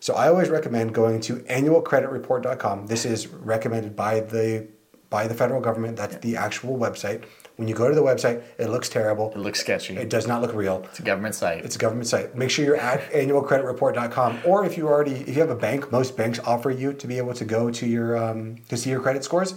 [0.00, 2.88] So I always recommend going to annualcreditreport.com.
[2.88, 4.66] This is recommended by the
[5.10, 5.96] by the federal government.
[5.96, 7.24] That's the actual website.
[7.56, 9.30] When you go to the website, it looks terrible.
[9.32, 9.96] It looks sketchy.
[9.96, 10.82] It does not look real.
[10.90, 11.64] It's a government site.
[11.64, 12.34] It's a government site.
[12.34, 16.16] Make sure you're at annualcreditreport.com, or if you already, if you have a bank, most
[16.16, 19.22] banks offer you to be able to go to your um, to see your credit
[19.22, 19.54] scores.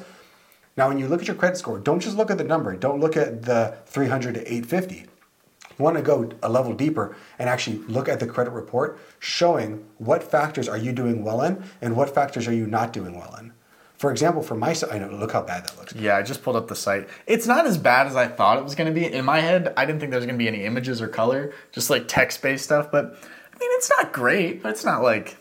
[0.77, 2.75] Now, when you look at your credit score, don't just look at the number.
[2.75, 4.95] Don't look at the 300 to 850.
[4.95, 9.86] You want to go a level deeper and actually look at the credit report, showing
[9.97, 13.36] what factors are you doing well in and what factors are you not doing well
[13.39, 13.53] in.
[13.97, 15.93] For example, for my side, I know, look how bad that looks.
[15.95, 17.08] yeah, I just pulled up the site.
[17.27, 19.05] It's not as bad as I thought it was going to be.
[19.12, 21.53] In my head, I didn't think there was going to be any images or color,
[21.71, 22.91] just like text based stuff.
[22.91, 25.38] But I mean, it's not great, but it's not like,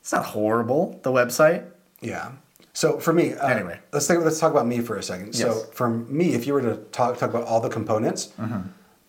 [0.00, 1.64] it's not horrible, the website.
[2.02, 2.32] Yeah.
[2.72, 3.80] So for me, uh, Anyway.
[3.92, 5.32] let's think, let's talk about me for a second.
[5.34, 8.32] So for me, if you were to talk talk about all the components,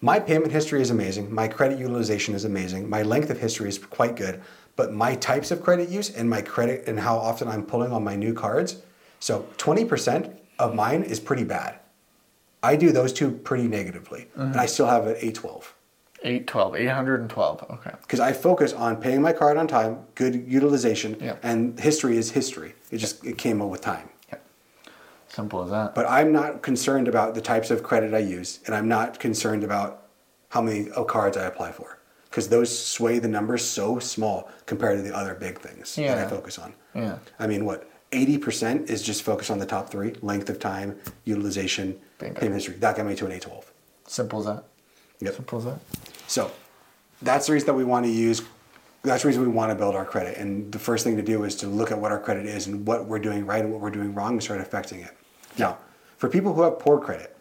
[0.04, 1.34] my payment history is amazing.
[1.34, 2.90] My credit utilization is amazing.
[2.90, 4.42] My length of history is quite good.
[4.76, 8.04] But my types of credit use and my credit and how often I'm pulling on
[8.04, 8.78] my new cards,
[9.20, 11.80] so 20% of mine is pretty bad.
[12.64, 15.74] I do those two pretty negatively, and I still have an 812
[16.24, 17.64] 812, 812.
[17.72, 17.92] Okay.
[18.02, 21.36] because I focus on paying my card on time, good utilization, Yeah.
[21.42, 22.76] and history is history.
[22.92, 24.10] It just it came up with time.
[25.28, 25.96] Simple as that.
[25.96, 29.64] But I'm not concerned about the types of credit I use, and I'm not concerned
[29.64, 30.04] about
[30.50, 31.98] how many uh, cards I apply for,
[32.32, 36.28] because those sway the numbers so small compared to the other big things that I
[36.28, 36.74] focus on.
[36.96, 37.20] Yeah.
[37.38, 37.90] I mean, what?
[38.12, 42.40] 80% is just focused on the top three length of time, utilization, Bingo.
[42.40, 42.76] payment history.
[42.76, 43.64] That got me to an A12.
[44.08, 44.64] Simple as that.
[45.20, 45.36] Yep.
[45.36, 45.80] Simple as that.
[46.28, 46.52] So
[47.22, 48.42] that's the reason that we want to use.
[49.04, 50.38] That's the reason we want to build our credit.
[50.38, 52.86] And the first thing to do is to look at what our credit is and
[52.86, 55.16] what we're doing right and what we're doing wrong and start affecting it.
[55.58, 55.78] Now,
[56.18, 57.36] for people who have poor credit,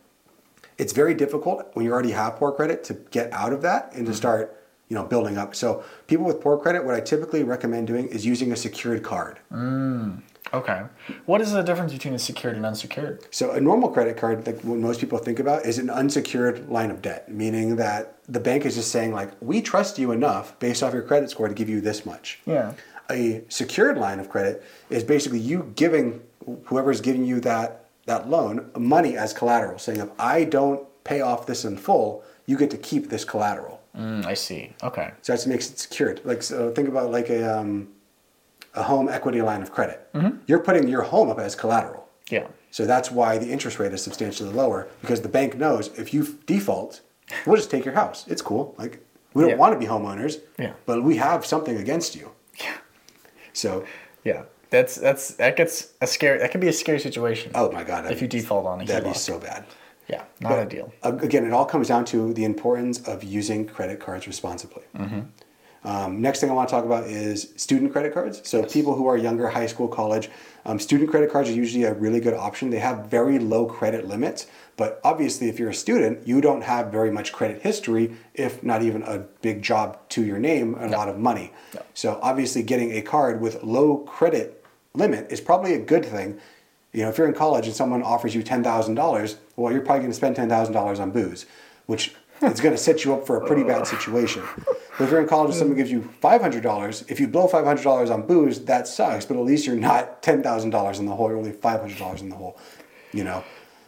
[0.79, 4.07] it's very difficult when you already have poor credit to get out of that and
[4.07, 4.17] to mm-hmm.
[4.17, 4.60] start,
[4.91, 5.55] you know, building up.
[5.55, 9.39] So people with poor credit, what I typically recommend doing is using a secured card.
[9.53, 10.21] Mm,
[10.53, 10.83] okay.
[11.27, 13.25] What is the difference between a secured and unsecured?
[13.31, 16.91] So a normal credit card, like what most people think about, is an unsecured line
[16.91, 20.83] of debt, meaning that the bank is just saying like, we trust you enough based
[20.83, 22.41] off your credit score to give you this much.
[22.45, 22.75] Yeah.
[23.09, 26.21] A secured line of credit is basically you giving
[26.65, 31.47] whoever's giving you that that loan money as collateral, saying if I don't pay off
[31.47, 33.80] this in full, you get to keep this collateral.
[33.97, 34.73] Mm, I see.
[34.83, 35.11] Okay.
[35.23, 36.21] So that makes it secured.
[36.25, 37.89] Like so think about like a um,
[38.75, 40.09] a home equity line of credit.
[40.15, 40.39] Mm-hmm.
[40.47, 42.09] You're putting your home up as collateral.
[42.31, 42.47] Yeah.
[42.71, 46.39] So that's why the interest rate is substantially lower because the bank knows if you
[46.47, 47.01] default,
[47.47, 48.25] we'll just take your house.
[48.29, 48.75] It's cool.
[48.79, 49.57] Like we don't Yeah.
[49.57, 50.75] want to be homeowners, Yeah.
[50.87, 52.31] but we have something against you.
[52.61, 52.77] Yeah.
[53.53, 53.85] So,
[54.25, 54.43] Yeah.
[54.71, 56.39] That's that's that gets a scary.
[56.39, 57.51] That can be a scary situation.
[57.57, 59.65] oh my god, If you default on a that'd be so bad.
[60.11, 60.25] Yeah.
[60.41, 60.93] Not ideal.
[61.03, 64.83] Uh, Again, it all comes down to the importance of using credit cards responsibly.
[64.97, 65.21] Mm-hmm.
[65.83, 68.47] Um, next thing I want to talk about is student credit cards.
[68.47, 70.29] So people who are younger, high school, college,
[70.67, 72.69] um, student credit cards are usually a really good option.
[72.69, 74.47] They have very low credit limits,
[74.77, 78.83] but obviously, if you're a student, you don't have very much credit history, if not
[78.83, 81.53] even a big job to your name and a lot of money.
[81.95, 86.41] So obviously, getting a card with low credit limit is probably a good thing.
[86.93, 89.83] You know, if you're in college and someone offers you ten thousand dollars, well, you're
[89.83, 91.47] probably going to spend ten thousand dollars on booze,
[91.87, 94.43] which is going to set you up for a pretty bad situation.
[94.99, 97.47] But if you're in college and someone gives you five hundred dollars, if you blow
[97.47, 99.25] five hundred dollars on booze, that sucks.
[99.25, 101.97] But at least you're not ten thousand dollars in the hole; you're only five hundred
[101.97, 102.59] dollars in the hole.
[103.13, 103.43] You know.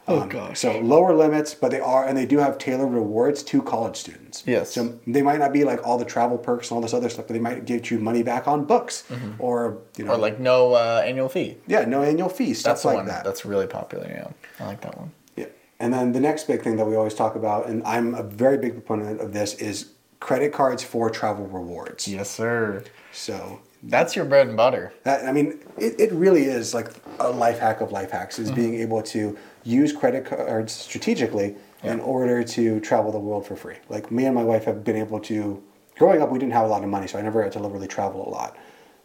[0.09, 0.59] Oh, Um, gosh.
[0.59, 4.43] So lower limits, but they are, and they do have tailored rewards to college students.
[4.47, 4.73] Yes.
[4.73, 7.27] So they might not be like all the travel perks and all this other stuff,
[7.29, 9.05] but they might give you money back on books,
[9.39, 11.57] or you know, Or like no uh, annual fee.
[11.69, 13.25] yeah, no annual fee, stuff That's the like one that.
[13.25, 14.09] that's really popular.
[14.09, 14.29] Yeah.
[14.65, 15.13] I like that one.
[15.37, 15.47] Yeah.
[15.79, 18.59] And then the next big thing that we always talk about, and I'm a very
[18.59, 22.09] big proponent of this, is credit cards for travel rewards.
[22.09, 22.83] Yes, sir.
[23.13, 24.93] So That's your bread and butter.
[25.05, 26.89] that, I mean, it, it really is like
[27.21, 32.01] a life hack of life hacks is being able to use credit cards strategically in
[32.01, 33.77] order to travel the world for free.
[33.89, 35.63] Like me and my wife have been able to,
[35.97, 37.89] growing up, we didn't have a lot of money, so I never had to really
[37.89, 38.57] travel a lot.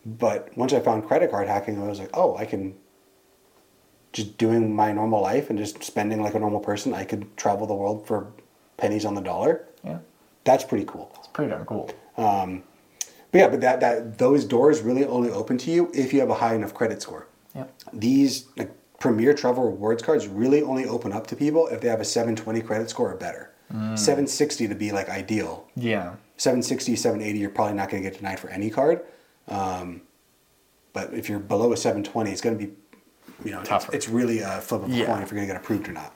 [0.05, 2.75] But once I found credit card hacking, I was like, oh, I can
[4.13, 7.67] just doing my normal life and just spending like a normal person, I could travel
[7.67, 8.31] the world for
[8.77, 9.65] pennies on the dollar.
[9.83, 9.99] Yeah.
[10.43, 11.11] That's pretty cool.
[11.17, 11.89] It's pretty darn cool.
[12.15, 12.63] Um,
[13.31, 16.29] but yeah, but that, that those doors really only open to you if you have
[16.29, 17.27] a high enough credit score.
[17.53, 17.65] Yeah.
[17.91, 22.01] These like premier travel rewards cards really only open up to people if they have
[22.01, 23.51] a 720 credit score or better.
[23.69, 25.67] 760 to be like ideal.
[25.75, 26.13] Yeah.
[26.37, 29.01] 760, 780, you're probably not going to get denied for any card.
[29.49, 30.01] Um,
[30.93, 32.73] but if you're below a 720, it's going to be,
[33.43, 35.05] you know, it's, it's really a flip of a Yeah.
[35.07, 36.13] coin if you're going to get approved or not.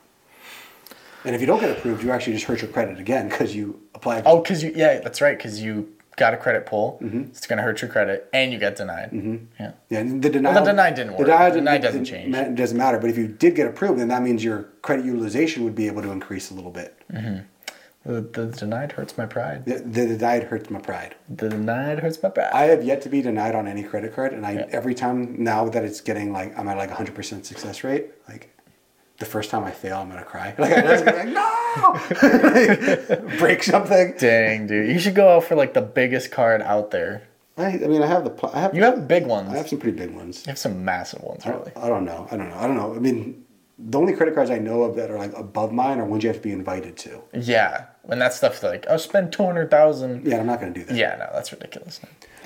[1.25, 3.81] And if you don't get approved, you actually just hurt your credit again because you
[3.93, 4.23] applied.
[4.25, 5.37] Oh, because you yeah, that's right.
[5.37, 9.09] Because you got a credit pull, it's gonna hurt your credit, and you get denied.
[9.11, 9.37] Mm-hmm.
[9.59, 9.71] Yeah.
[9.89, 10.63] Yeah, the denial.
[10.63, 11.25] the denied didn't work.
[11.25, 12.35] denial The denied didn't- doesn't change.
[12.35, 12.99] It doesn't matter.
[12.99, 16.01] But if you did get approved, then that means your credit utilization would be able
[16.03, 16.89] to increase a little bit.
[18.03, 19.65] The, the denied hurts my pride.
[19.65, 21.13] The, the denied hurts my pride.
[21.29, 22.49] The denied hurts my pride.
[22.51, 25.69] I have yet to be denied on any credit card, and I every time now
[25.69, 28.50] that it's getting like I'm at like 100 percent success rate, like
[29.21, 30.53] the first time I fail, I'm gonna cry.
[30.57, 31.47] Like I just like no,
[33.39, 34.13] break something.
[34.19, 37.23] Dang, dude, you should go out for like the biggest card out there.
[37.57, 39.49] I, I mean, I have the I have You have big ones.
[39.49, 40.45] I have some pretty big ones.
[40.45, 41.71] You have some massive ones, really.
[41.75, 42.27] I don't know.
[42.31, 42.57] I don't know.
[42.57, 42.95] I don't know.
[42.95, 43.45] I mean,
[43.77, 46.29] the only credit cards I know of that are like above mine are ones you
[46.29, 47.21] have to be invited to.
[47.33, 50.25] Yeah, when that stuff's like, I'll spend two hundred thousand.
[50.25, 50.95] Yeah, I'm not gonna do that.
[50.95, 51.99] Yeah, no, that's ridiculous.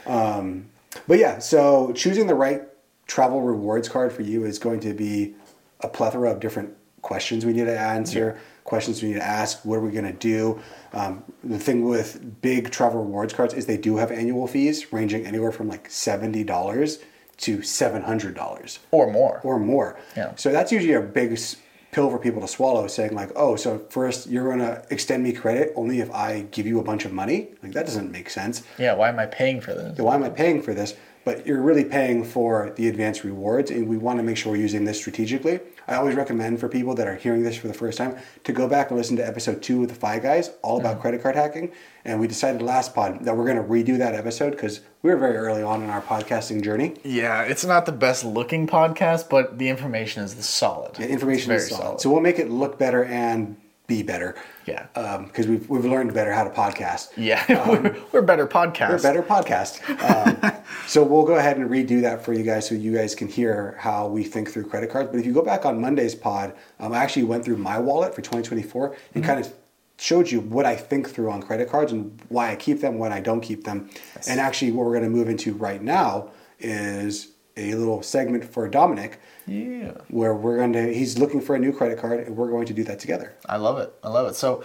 [0.06, 0.68] Um,
[1.08, 2.64] But yeah, so choosing the right
[3.08, 5.36] travel rewards card for you is going to be
[5.82, 9.64] a plethora of different questions we need to answer, questions we need to ask.
[9.64, 10.60] What are we going to do?
[10.94, 15.26] Um, the thing with big travel rewards cards is they do have annual fees ranging
[15.26, 17.00] anywhere from like seventy dollars
[17.38, 19.42] to seven hundred dollars Or more.
[19.44, 20.00] or more.
[20.16, 20.34] Yeah.
[20.36, 21.38] So that's usually a big
[21.92, 25.32] pill for people to swallow, saying like, "Oh, so first you're going to extend me
[25.34, 28.64] credit only if I give you a bunch of money." Like that doesn't make sense.
[28.80, 29.98] yeah, why am I paying for this?
[30.00, 30.96] why am I paying for this?
[31.26, 34.60] But you're really paying for the advanced rewards, and we want to make sure we're
[34.60, 35.60] using this strategically.
[35.88, 38.68] I always recommend for people that are hearing this for the first time to go
[38.68, 41.02] back and listen to episode two of the Fi Guys, all about mm-hmm.
[41.02, 41.72] credit card hacking.
[42.06, 45.18] And we decided last pod that we're going to redo that episode because we were
[45.18, 46.96] very early on in our podcasting journey.
[47.04, 50.96] Yeah, it's not the best looking podcast, but the information is solid.
[50.96, 52.02] The information is very solid.
[52.02, 54.36] So we'll make it look better and be better.
[54.66, 54.88] Yeah.
[55.26, 57.10] Because we've, we've learned better how to podcast.
[57.18, 58.90] yeah, we're, we're better podcast.
[58.90, 59.82] We're better podcast.
[60.04, 60.52] Um,
[60.88, 63.76] so we'll go ahead and redo that for you guys so you guys can hear
[63.80, 65.10] how we think through credit cards.
[65.12, 68.16] But if you go back on Monday's pod, um, I actually went through my wallet
[68.16, 69.54] for 2024 and kind of
[69.98, 73.14] showed you what I think through on credit cards and why I keep them, when
[73.14, 73.90] I don't keep them.
[74.28, 78.68] And actually, what we're going to move into right now is a little segment for
[78.68, 79.92] Dominic Yeah.
[80.10, 82.74] where we're going to, he's looking for a new credit card and we're going to
[82.74, 83.34] do that together.
[83.48, 83.94] I love it.
[84.04, 84.36] I love it.
[84.36, 84.64] So,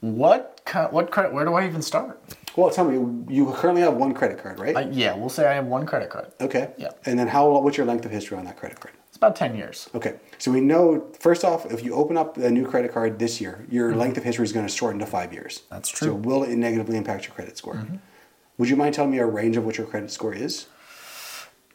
[0.00, 1.32] what kind, what credit?
[1.32, 2.18] Where do I even start?
[2.56, 4.74] Well, tell me, you currently have one credit card, right?
[4.74, 6.32] Uh, yeah, we'll say I have one credit card.
[6.40, 6.70] okay.
[6.78, 6.88] Yeah.
[7.04, 8.94] And then how, what's your length of history on that credit card?
[9.08, 9.90] It's about ten years.
[9.94, 13.40] Okay, so we know first off, if you open up a new credit card this
[13.40, 15.58] year, your length of history is going to shorten to five years.
[15.58, 15.74] Mm-hmm.
[15.74, 16.12] That's true.
[16.14, 16.22] Mm-hmm.
[16.22, 17.84] will it negatively impact your credit score?
[18.56, 20.66] Would you mind telling me a range of what your credit score is?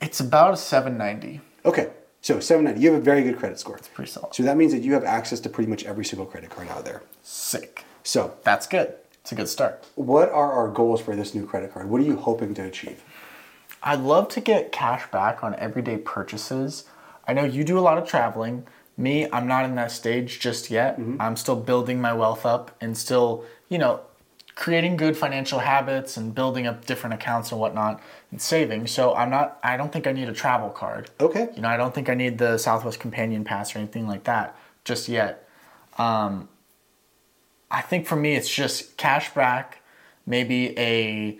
[0.01, 1.41] It's about a 790.
[1.65, 1.89] Okay,
[2.21, 2.81] so 790.
[2.83, 3.77] You have a very good credit score.
[3.77, 4.33] It's Pretty solid.
[4.35, 6.85] So that means that you have access to pretty much every single credit card out
[6.85, 7.03] there.
[7.23, 7.83] Sick.
[8.03, 8.93] So, That's good.
[9.21, 9.83] It's a good start.
[9.95, 11.89] what are our goals for this new credit card?
[11.89, 13.03] What are you hoping to achieve?
[13.81, 16.85] I'd love to get cash back on everyday purchases.
[17.27, 18.67] I know you do a lot of traveling.
[18.97, 20.99] Me, I'm not in that stage just yet.
[20.99, 21.19] Mm-hmm.
[21.19, 24.01] I'm still building my wealth up and still, you know,
[24.55, 28.87] creating good financial habits and building up different accounts and whatnot and saving.
[28.87, 31.09] So I'm not, I don't think I need a travel card.
[31.19, 31.49] Okay.
[31.55, 34.57] You know, I don't think I need the Southwest Companion Pass or anything like that
[34.85, 35.47] just yet.
[35.97, 36.47] Um,
[37.69, 39.81] I think for me, it's just cash back,
[40.25, 41.37] maybe a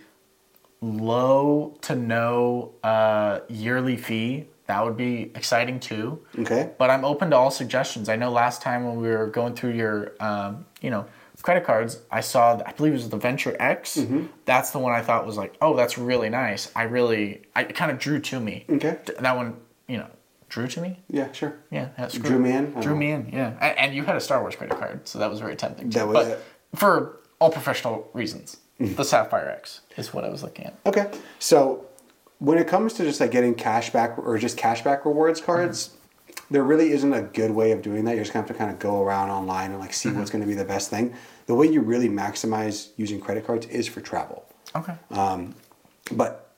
[0.82, 4.46] low to no uh, yearly fee.
[4.66, 6.20] That would be exciting too.
[6.38, 6.70] Okay.
[6.76, 8.08] But I'm open to all suggestions.
[8.08, 11.06] I know last time when we were going through your, um, you know,
[11.46, 13.98] credit cards, I saw, I believe it was the Venture X.
[13.98, 14.26] Mm-hmm.
[14.46, 16.72] That's the one I thought was like, oh, that's really nice.
[16.74, 18.64] I really, I it kind of drew to me.
[18.68, 18.98] Okay.
[19.20, 19.56] That one,
[19.86, 20.08] you know,
[20.48, 20.98] drew to me.
[21.08, 21.54] Yeah, sure.
[21.70, 22.72] Yeah, that's Drew me in?
[22.80, 23.30] Drew me in.
[23.32, 25.88] Yeah, and, you had a Star Wars credit card, so that was very tempting.
[25.88, 26.00] Too.
[26.00, 26.44] That was but it.
[26.74, 30.74] for all professional reasons, the Sapphire X is what I was looking at.
[30.84, 31.08] Okay.
[31.38, 31.86] So
[32.40, 35.90] when it comes to just like getting cash back or just cashback rewards cards,
[36.50, 38.14] there really isn't a good way of doing that.
[38.14, 40.18] You're just gonna have to kind of go around online and like see mm-hmm.
[40.18, 41.14] what's gonna be the best thing.
[41.46, 44.44] The way you really maximize using credit cards is for travel.
[44.74, 44.94] Okay.
[45.10, 45.54] Um,
[46.12, 46.54] but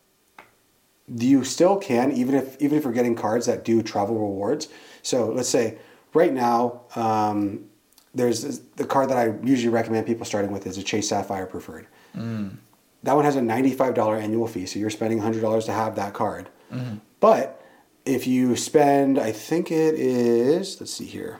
[1.16, 4.68] you still can even if even if you're getting cards that do travel rewards.
[5.02, 5.78] So let's say
[6.12, 7.68] right now um,
[8.14, 11.86] there's the card that I usually recommend people starting with is a Chase Sapphire Preferred.
[12.16, 12.56] Mm.
[13.04, 16.48] That one has a $95 annual fee, so you're spending $100 to have that card.
[16.72, 16.96] Mm-hmm.
[17.20, 17.62] But
[18.08, 21.38] if you spend, I think it is, let's see here.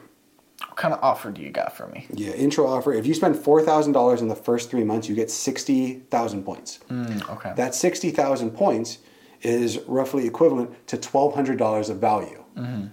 [0.61, 2.07] what kind of offer do you got for me?
[2.13, 2.93] Yeah, intro offer.
[2.93, 6.81] If you spend $4,000 in the first three months, you get 60,000 points.
[6.91, 7.53] Mm, okay.
[7.57, 8.99] That 60,000 points
[9.41, 12.45] is roughly equivalent to $1,200 of value.
[12.57, 12.87] Mm-hmm.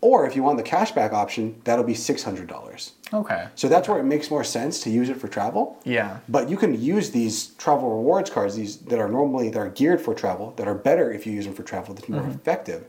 [0.00, 2.90] Or if you want the cashback option, that'll be $600.
[3.12, 3.48] Okay.
[3.54, 5.78] So that's where it makes more sense to use it for travel.
[5.84, 6.18] Yeah.
[6.28, 10.00] But you can use these travel rewards cards, these that are normally that are geared
[10.00, 12.30] for travel, that are better if you use them for travel, that's more Mm-hmm.
[12.32, 12.86] effective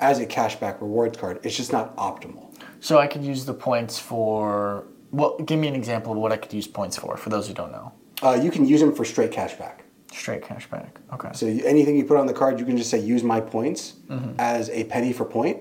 [0.00, 1.40] as a cashback rewards card.
[1.42, 2.44] It's just not optimal.
[2.80, 4.84] So I could use the points for.
[5.10, 7.16] Well, give me an example of what I could use points for.
[7.16, 9.76] For those who don't know, Uh, you can use them for straight cashback.
[10.12, 11.00] straight cash back.
[11.14, 11.30] Okay.
[11.32, 13.80] So you, anything you put on the card, you can just say use my points
[14.08, 14.32] Mm-hmm.
[14.38, 15.58] as a penny for point.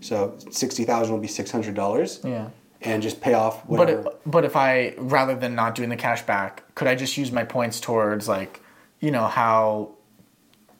[0.00, 2.20] So sixty thousand will be six hundred dollars.
[2.24, 2.48] Yeah.
[2.84, 4.08] And just pay off But whatever.
[4.08, 7.32] it, but if I rather than not doing the cash back, could I just use
[7.32, 8.60] my points towards like,
[9.00, 9.92] you know how,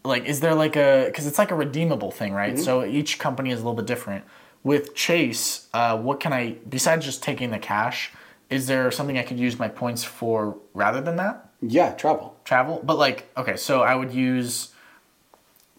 [0.05, 2.59] like is there like a because it's like a redeemable thing, right?
[2.59, 4.25] So each company is a little bit different.
[4.63, 8.13] With Chase, uh, what can I besides just taking the cash?
[8.51, 12.37] Is there something I could use my points for rather than that yeah, travel.
[12.45, 12.81] travel?
[12.85, 14.74] But like, okay, so I would use.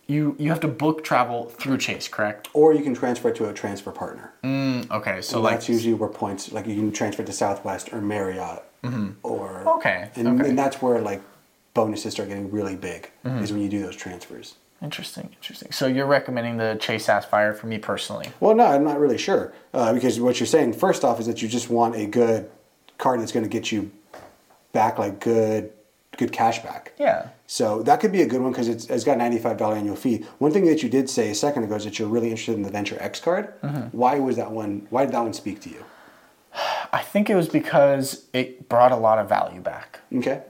[0.07, 2.49] You you have to book travel through Chase, correct?
[2.53, 4.33] Or you can transfer it to a transfer partner.
[4.43, 7.33] Mm, okay, so So like that's usually where points like you can transfer it to
[7.33, 9.67] Southwest or Marriott or Mm-hmm.
[9.67, 10.49] Okay, and, okay.
[10.49, 11.21] and that's where like
[11.73, 13.43] bonuses start getting really big Mm-hmm.
[13.43, 14.55] is when you do those transfers.
[14.81, 15.71] Interesting, interesting.
[15.71, 18.27] So you're recommending the Chase Sapphire for me personally?
[18.39, 21.41] Well, no, I'm not really sure uh, because what you're saying first off is that
[21.41, 22.49] you just want a good
[22.99, 23.89] card that's going to get you
[24.73, 25.71] back like good
[26.17, 26.91] good cash back.
[26.99, 27.29] Yeah.
[27.47, 30.25] So that could be a good one because it's, it's got $95 annual fee.
[30.39, 32.63] One thing that you did say a second ago is that you're really interested in
[32.63, 33.59] the Venture X card.
[33.61, 33.97] Mm-hmm.
[33.97, 34.87] Why was that one?
[34.89, 35.85] Why did that one speak to you?
[36.91, 39.99] I think it was because it brought a lot of value back.
[40.15, 40.41] Okay.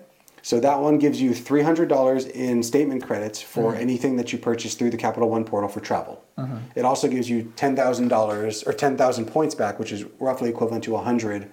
[0.41, 3.81] So that one gives you $300 in statement credits for mm-hmm.
[3.81, 6.23] anything that you purchase through the Capital One portal for travel.
[6.37, 6.57] Mm-hmm.
[6.75, 11.49] It also gives you $10,000 or 10,000 points back, which is roughly equivalent to 100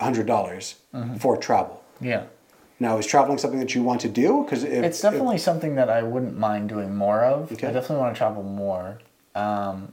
[0.00, 1.16] $100 mm-hmm.
[1.16, 1.82] for travel.
[2.00, 2.24] Yeah.
[2.80, 4.42] Now, is traveling something that you want to do?
[4.44, 7.52] Because It's definitely something that I wouldn't mind doing more of.
[7.52, 7.68] Okay.
[7.68, 8.98] I definitely want to travel more.
[9.34, 9.92] Um,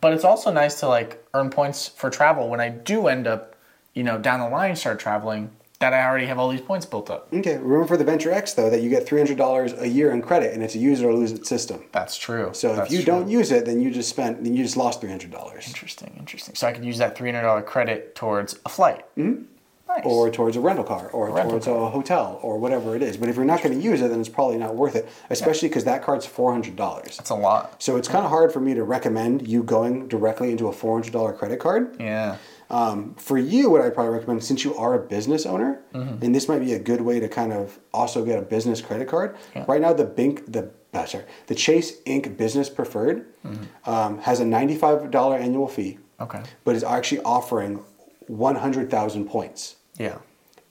[0.00, 3.56] but it's also nice to like earn points for travel when I do end up,
[3.94, 7.08] you know, down the line start traveling that I already have all these points built
[7.08, 7.32] up.
[7.32, 10.10] Okay, remember for the Venture X though that you get three hundred dollars a year
[10.10, 11.84] in credit, and it's a use it or lose it system.
[11.92, 12.50] That's true.
[12.52, 13.14] So That's if you true.
[13.14, 16.14] don't use it, then you just spent, then you just lost three hundred dollars, Interesting,
[16.18, 16.54] interesting.
[16.56, 19.04] So I could use that three hundred dollar credit towards a flight.
[19.16, 19.44] Mm-hmm.
[19.88, 20.02] Nice.
[20.04, 23.16] or towards a rental car, or rental towards a hotel, or whatever it is.
[23.16, 25.68] But if you're not going to use it, then it's probably not worth it, especially
[25.68, 27.16] because that card's four hundred dollars.
[27.16, 27.82] That's a lot.
[27.82, 30.94] So it's kind of hard for me to recommend you going directly into a four
[30.94, 31.96] hundred dollar credit card.
[31.98, 32.36] Yeah.
[32.70, 36.22] Um, for you, what I'd probably recommend, since you are a business owner, Mm-hmm.
[36.22, 39.08] and this might be a good way to kind of also get a business credit
[39.08, 39.36] card.
[39.56, 39.64] Yeah.
[39.66, 42.36] Right now, the Bink, the uh, sorry, the Chase Ink.
[42.36, 43.90] Business Preferred Mm-hmm.
[43.90, 46.42] um, has a ninety-five dollar annual fee, Okay.
[46.64, 47.82] but is actually offering
[48.26, 50.18] one hundred thousand points Yeah.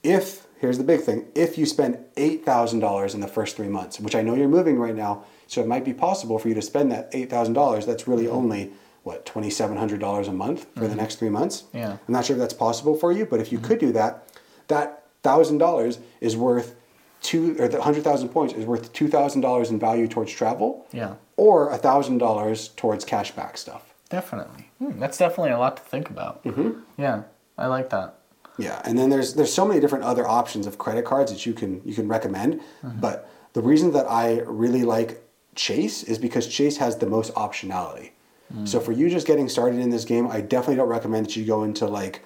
[0.04, 3.68] if here's the big thing: if you spend eight thousand dollars in the first three
[3.68, 6.56] months, which I know you're moving right now, so it might be possible for you
[6.56, 7.86] to spend that eight thousand dollars.
[7.86, 8.72] That's really only
[9.04, 11.64] what twenty seven hundred dollars a month for the next three months.
[11.74, 11.92] Yeah.
[11.92, 14.28] I'm not sure if that's possible for you, but if you could do that,
[14.68, 16.76] that thousand dollars is worth
[17.22, 20.86] two or the hundred thousand points is worth two thousand dollars in value towards travel.
[20.92, 21.16] Yeah.
[21.38, 23.94] Or a thousand dollars towards cashback stuff.
[24.10, 24.70] Definitely.
[24.80, 26.44] Hmm, that's definitely a lot to think about.
[26.44, 26.80] Mm-hmm.
[26.98, 27.24] Yeah,
[27.58, 28.16] I like that.
[28.58, 31.54] Yeah, and then there's there's so many different other options of credit cards that you
[31.54, 32.60] can you can recommend.
[32.84, 33.00] Mm-hmm.
[33.00, 35.24] But the reason that I really like
[35.56, 38.12] Chase is because Chase has the most optionality.
[38.54, 38.68] Mm.
[38.68, 41.46] So for you just getting started in this game, I definitely don't recommend that you
[41.46, 42.24] go into like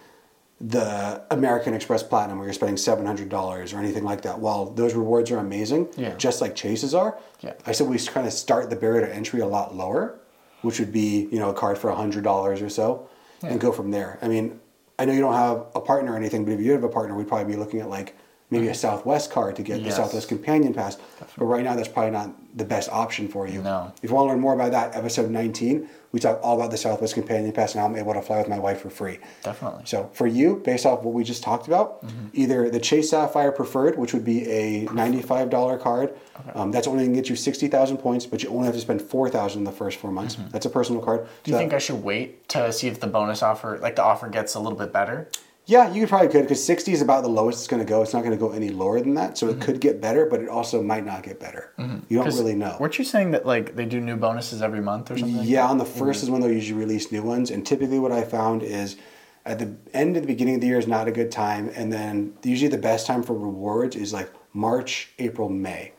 [0.60, 4.40] the American Express Platinum where you're spending seven hundred dollars or anything like that.
[4.40, 6.14] While those rewards are amazing, Yeah.
[6.16, 7.54] just like Chase's are, Yeah.
[7.66, 10.20] I said we kind of start the barrier to entry a lot lower,
[10.62, 13.08] which would be you know a card for hundred dollars or so,
[13.42, 14.20] and go from there.
[14.22, 14.60] I mean,
[15.02, 16.90] I know you don't have a partner or anything, but if you did have a
[16.90, 18.16] partner, we'd probably be looking at like
[18.52, 19.86] maybe a Southwest card to get Mm-hmm.
[19.86, 19.98] Yes.
[19.98, 20.98] the Southwest Companion Pass.
[21.38, 23.62] But right now, that's probably not the best option for you.
[23.62, 23.92] No.
[24.04, 26.78] If you want to learn more about that, episode 19, we talk all about the
[26.78, 29.20] Southwest Companion Pass and how I'm able to fly with my wife for free.
[29.44, 29.84] Definitely.
[29.86, 32.28] So for you, based off what we just talked about, Mm-hmm.
[32.34, 36.14] either the Chase Sapphire Preferred, which would be a $95 card,
[36.54, 39.02] um, that's only going to get you 60,000 points, but you only have to spend
[39.02, 40.36] 4,000 in the first four months.
[40.52, 41.22] That's a personal card.
[41.22, 41.30] Mm-hmm.
[41.44, 44.28] Do you think I should wait to see if the bonus offer, like the offer,
[44.28, 45.30] gets a little bit better?
[45.68, 48.02] Yeah, you probably could because 60 is about the lowest it's going to go.
[48.02, 49.38] It's not going to go any lower than that.
[49.38, 49.62] So Mm-hmm.
[49.62, 51.72] it could get better, but it also might not get better.
[51.78, 52.76] You don't really know.
[52.80, 55.44] Weren't you saying that like they do new bonuses every month or something?
[55.44, 56.10] Yeah, on the 1st Mm-hmm.
[56.24, 57.52] is when they'll usually release new ones.
[57.52, 58.98] And typically, what I found is
[59.46, 61.72] at the end of the beginning of the year is not a good time.
[61.76, 65.94] And then usually the best time for rewards is like March, April, May.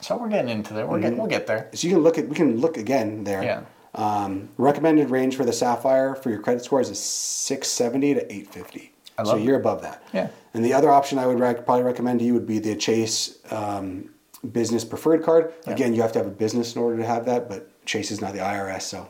[0.00, 0.86] So we're getting into there.
[0.86, 1.68] We're getting, we'll get there.
[1.74, 3.42] So you can look at we can look again there.
[3.42, 3.62] Yeah.
[3.94, 8.92] Um, recommended range for the Sapphire for your credit scores is 670 to 850.
[9.18, 9.42] I so it.
[9.42, 10.02] you're above that.
[10.12, 10.28] Yeah.
[10.54, 13.38] And the other option I would rec- probably recommend to you would be the Chase
[13.50, 14.10] um,
[14.52, 15.52] Business Preferred Card.
[15.66, 18.20] Again, you have to have a business in order to have that, but Chase is
[18.20, 18.82] not the IRS.
[18.82, 19.08] So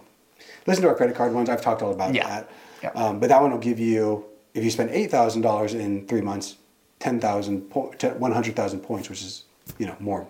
[0.67, 1.49] listen to our credit card ones.
[1.49, 2.27] I've talked all about Yeah.
[2.29, 2.51] that.
[2.83, 2.91] Yeah.
[2.91, 4.25] Um, but that one will give you,
[4.55, 6.57] if you spend $8,000 in three months,
[7.01, 9.45] 10,000, po- to 100,000 points, which is,
[9.79, 10.27] you know, more.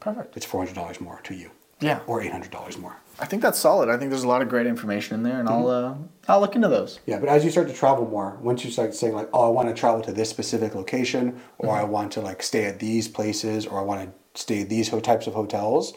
[0.00, 0.36] Perfect.
[0.36, 1.50] It's $400 more to you.
[1.80, 2.00] Yeah.
[2.06, 2.96] Or $800 more.
[3.22, 3.88] I think that's solid.
[3.88, 6.02] I think there's a lot of great information in there, and I'll Mm-hmm.
[6.02, 6.98] uh, I'll look into those.
[7.06, 9.48] Yeah, but as you start to travel more, once you start saying like, "Oh, I
[9.48, 13.06] want to travel to this specific location," or "I want to like stay at these
[13.08, 14.00] places," or "I want
[14.34, 15.94] to stay at these types of hotels,"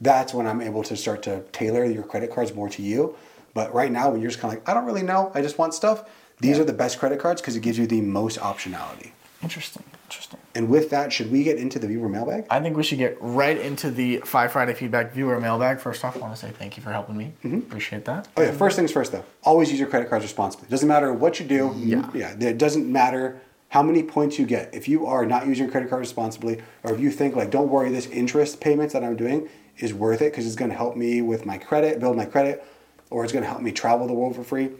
[0.00, 3.16] that's when I'm able to start to tailor your credit cards more to you.
[3.54, 5.58] But right now, when you're just kind of like, "I don't really know, I just
[5.58, 6.04] want stuff,"
[6.40, 9.12] these are the best credit cards because it gives you the most optionality.
[9.44, 9.84] Interesting.
[10.04, 10.40] Interesting.
[10.54, 12.46] And with that, should we get into the viewer mailbag?
[12.50, 15.80] I think we should get right into the FI Friday feedback viewer mailbag.
[15.80, 17.32] First off, I want to say thank you for helping me.
[17.42, 17.58] Mm-hmm.
[17.58, 18.28] Appreciate that.
[18.36, 19.24] Oh yeah, first things first though.
[19.42, 20.68] Always use your credit cards responsibly.
[20.68, 21.74] Doesn't matter what you do.
[21.76, 22.08] Yeah.
[22.14, 22.34] Yeah.
[22.38, 23.40] It doesn't matter
[23.70, 24.72] how many points you get.
[24.72, 27.68] If you are not using your credit card responsibly, or if you think like, don't
[27.68, 29.48] worry, this interest payments that I'm doing
[29.78, 32.64] is worth it because it's going to help me with my credit, build my credit,
[33.10, 34.70] or it's going to help me travel the world for free.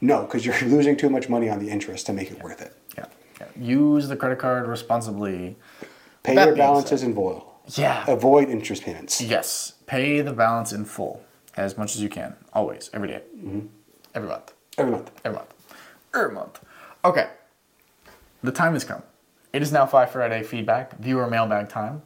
[0.00, 2.76] No, because you're losing too much money on the interest to make it worth it.
[3.56, 5.56] Use the credit card responsibly.
[6.22, 7.60] Pay That your balances in full.
[7.74, 8.04] Yeah.
[8.08, 9.20] Avoid interest payments.
[9.20, 9.74] Yes.
[9.86, 11.22] Pay the balance in full
[11.56, 12.34] as much as you can.
[12.52, 12.90] Always.
[12.92, 13.22] Every day.
[13.36, 13.66] Mm-hmm.
[14.14, 14.52] Every month.
[14.78, 15.10] Every month.
[15.24, 15.54] Every month.
[16.14, 16.60] Every month.
[17.04, 17.28] Okay.
[18.42, 19.02] The time has come.
[19.52, 22.02] It is now FI Friday feedback, viewer mailbag time.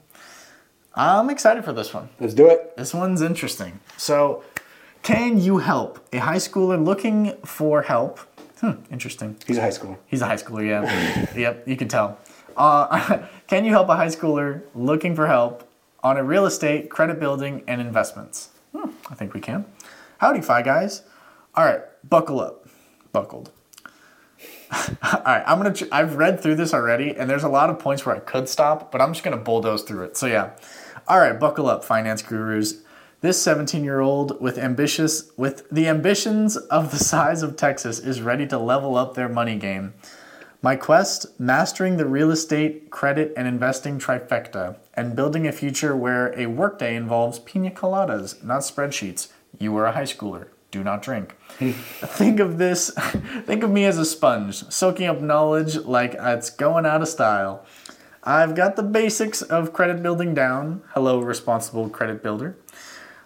[0.94, 2.08] I'm excited for this one.
[2.20, 2.76] Let's do it.
[2.76, 3.80] This one's interesting.
[3.96, 4.42] So,
[5.02, 8.20] can you help a high schooler looking for help?
[8.64, 9.36] Hmm, interesting.
[9.46, 9.98] He's a high schooler.
[10.06, 11.26] He's a high schooler, yeah.
[11.36, 12.18] yep, you can tell.
[12.56, 15.68] Uh, can you help a high schooler looking for help
[16.02, 18.48] on a real estate, credit building, and investments?
[18.74, 19.66] Hmm, I think we can.
[20.16, 21.02] Howdy, Fi Guys.
[21.54, 22.66] All right, buckle up.
[23.12, 23.52] Buckled.
[24.72, 25.74] All right, I'm gonna.
[25.74, 28.48] Tr- I've read through this already, and there's a lot of points where I could
[28.48, 30.16] stop, but I'm just gonna bulldoze through it.
[30.16, 30.52] So yeah.
[31.06, 32.76] All right, buckle up, finance gurus.
[33.24, 38.58] This 17-year-old with ambitious with the ambitions of the size of Texas is ready to
[38.58, 39.94] level up their money game.
[40.60, 46.38] My quest, mastering the real estate, credit, and investing trifecta, and building a future where
[46.38, 49.28] a workday involves pina coladas, not spreadsheets.
[49.58, 50.48] You are a high schooler.
[50.70, 51.34] Do not drink.
[51.58, 52.90] think of this,
[53.46, 57.64] think of me as a sponge, soaking up knowledge like it's going out of style.
[58.26, 60.82] I've got the basics of credit building down.
[60.94, 62.56] Hello, responsible credit builder.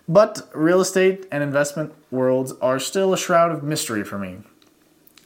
[0.09, 4.39] But real estate and investment worlds are still a shroud of mystery for me.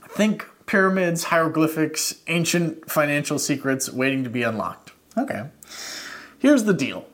[0.09, 4.93] Think pyramids, hieroglyphics, ancient financial secrets waiting to be unlocked.
[5.17, 5.45] Okay.
[6.39, 7.07] Here's the deal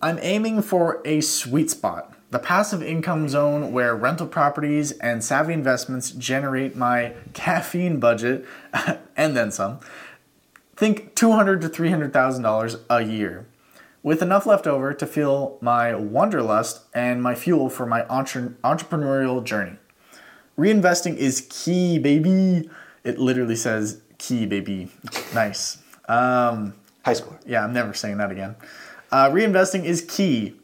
[0.00, 5.52] I'm aiming for a sweet spot, the passive income zone where rental properties and savvy
[5.52, 8.44] investments generate my caffeine budget
[9.16, 9.78] and then some.
[10.74, 13.46] think two hundred to three hundred thousand dollars a year,
[14.02, 19.42] with enough left over to fuel my wanderlust and my fuel for my entre- entrepreneurial
[19.44, 19.76] journey.
[20.58, 22.68] Reinvesting is key, baby.
[23.04, 24.88] It literally says key, baby.
[25.34, 25.78] Nice.
[26.08, 26.74] Um,
[27.04, 27.40] High schooler.
[27.46, 28.54] yeah, I'm never saying that again.
[29.10, 30.56] Uh, reinvesting is key.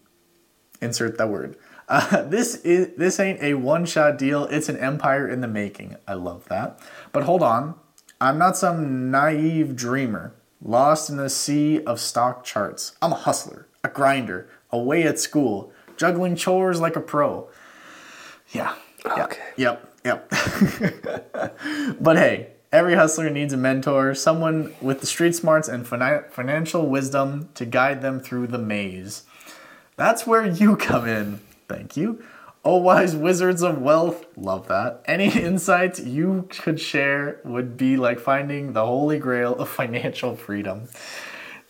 [0.80, 1.56] Insert that word.
[1.88, 4.44] Uh, this is this ain't a one-shot deal.
[4.44, 5.96] It's an empire in the making.
[6.06, 6.78] I love that.
[7.12, 7.74] But hold on,
[8.20, 12.96] I'm not some naive dreamer lost in the sea of stock charts.
[13.00, 17.48] I'm a hustler, a grinder, away at school, juggling chores like a pro.
[18.50, 18.74] Yeah.
[19.04, 19.42] Okay.
[19.56, 19.96] Yep.
[20.04, 20.30] Yep.
[22.00, 26.88] but hey, every hustler needs a mentor, someone with the street smarts and fina- financial
[26.88, 29.24] wisdom to guide them through the maze.
[29.96, 31.40] That's where you come in.
[31.68, 32.22] Thank you.
[32.70, 34.26] Oh, wise wizards of wealth.
[34.36, 35.02] Love that.
[35.06, 40.86] Any insights you could share would be like finding the holy grail of financial freedom.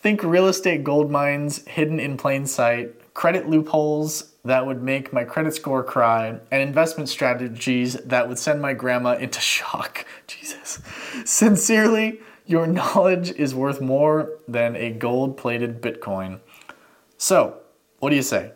[0.01, 5.23] Think real estate gold mines hidden in plain sight, credit loopholes that would make my
[5.23, 10.05] credit score cry, and investment strategies that would send my grandma into shock.
[10.27, 10.81] Jesus.
[11.23, 16.41] Sincerely, your knowledge is worth more than a gold plated Bitcoin.
[17.17, 17.61] So,
[17.99, 18.51] what do you say?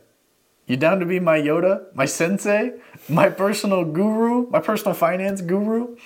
[0.66, 2.74] You down to be my Yoda, my sensei,
[3.10, 5.98] my personal guru, my personal finance guru?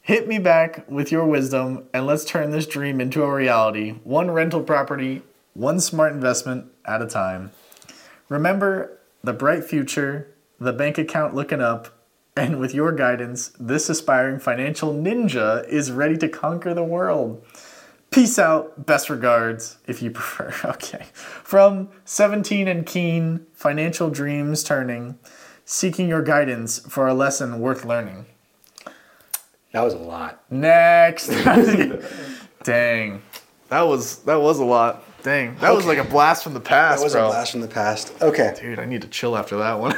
[0.00, 4.30] Hit me back with your wisdom and let's turn this dream into a reality, one
[4.30, 5.22] rental property,
[5.52, 7.50] one smart investment at a time.
[8.30, 11.88] Remember the bright future, the bank account looking up,
[12.36, 17.44] and with your guidance, this aspiring financial ninja is ready to conquer the world.
[18.14, 18.86] Peace out.
[18.86, 20.54] Best regards, if you prefer.
[20.70, 21.06] Okay.
[21.12, 25.18] From 17 and keen, financial dreams turning,
[25.64, 28.26] seeking your guidance for a lesson worth learning.
[29.72, 30.44] That was a lot.
[30.48, 31.26] Next.
[32.62, 33.20] Dang.
[33.68, 35.02] That was that was a lot.
[35.24, 35.56] Dang.
[35.56, 37.26] That was like a blast from the past, That was bro.
[37.26, 38.12] a blast from the past.
[38.22, 38.54] Okay.
[38.60, 39.96] Dude, I need to chill after that one.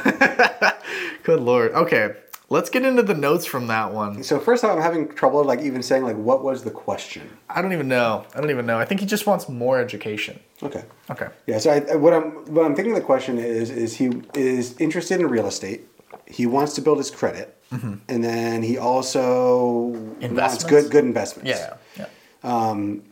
[1.23, 1.73] Good lord.
[1.73, 2.15] Okay.
[2.49, 4.23] Let's get into the notes from that one.
[4.23, 7.37] So first off, I'm having trouble like even saying like what was the question.
[7.49, 8.25] I don't even know.
[8.33, 8.77] I don't even know.
[8.77, 10.39] I think he just wants more education.
[10.63, 10.85] Okay.
[11.09, 11.27] Okay.
[11.45, 11.57] Yeah.
[11.57, 15.27] So I, what I'm what I'm thinking the question is is he is interested in
[15.27, 15.87] real estate.
[16.25, 17.95] He wants to build his credit, mm-hmm.
[18.07, 19.87] and then he also
[20.21, 21.49] wants good good investments.
[21.49, 21.75] Yeah.
[21.97, 22.07] Yeah.
[22.43, 23.03] Um,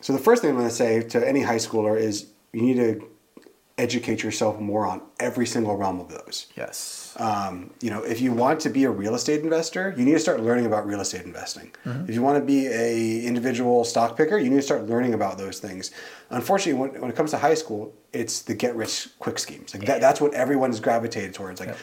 [0.00, 2.76] so the first thing I'm going to say to any high schooler is you need
[2.76, 3.10] to
[3.78, 6.46] educate yourself more on every single realm of those.
[6.56, 7.03] Yes.
[7.16, 10.18] Um, you know, if you want to be a real estate investor, you need to
[10.18, 11.72] start learning about real estate investing.
[11.84, 12.08] Mm-hmm.
[12.08, 15.38] If you want to be a individual stock picker, you need to start learning about
[15.38, 15.92] those things.
[16.30, 19.74] Unfortunately, when, when it comes to high school, it's the get rich quick schemes.
[19.74, 21.60] Like that, that's what everyone is gravitated towards.
[21.60, 21.76] Like,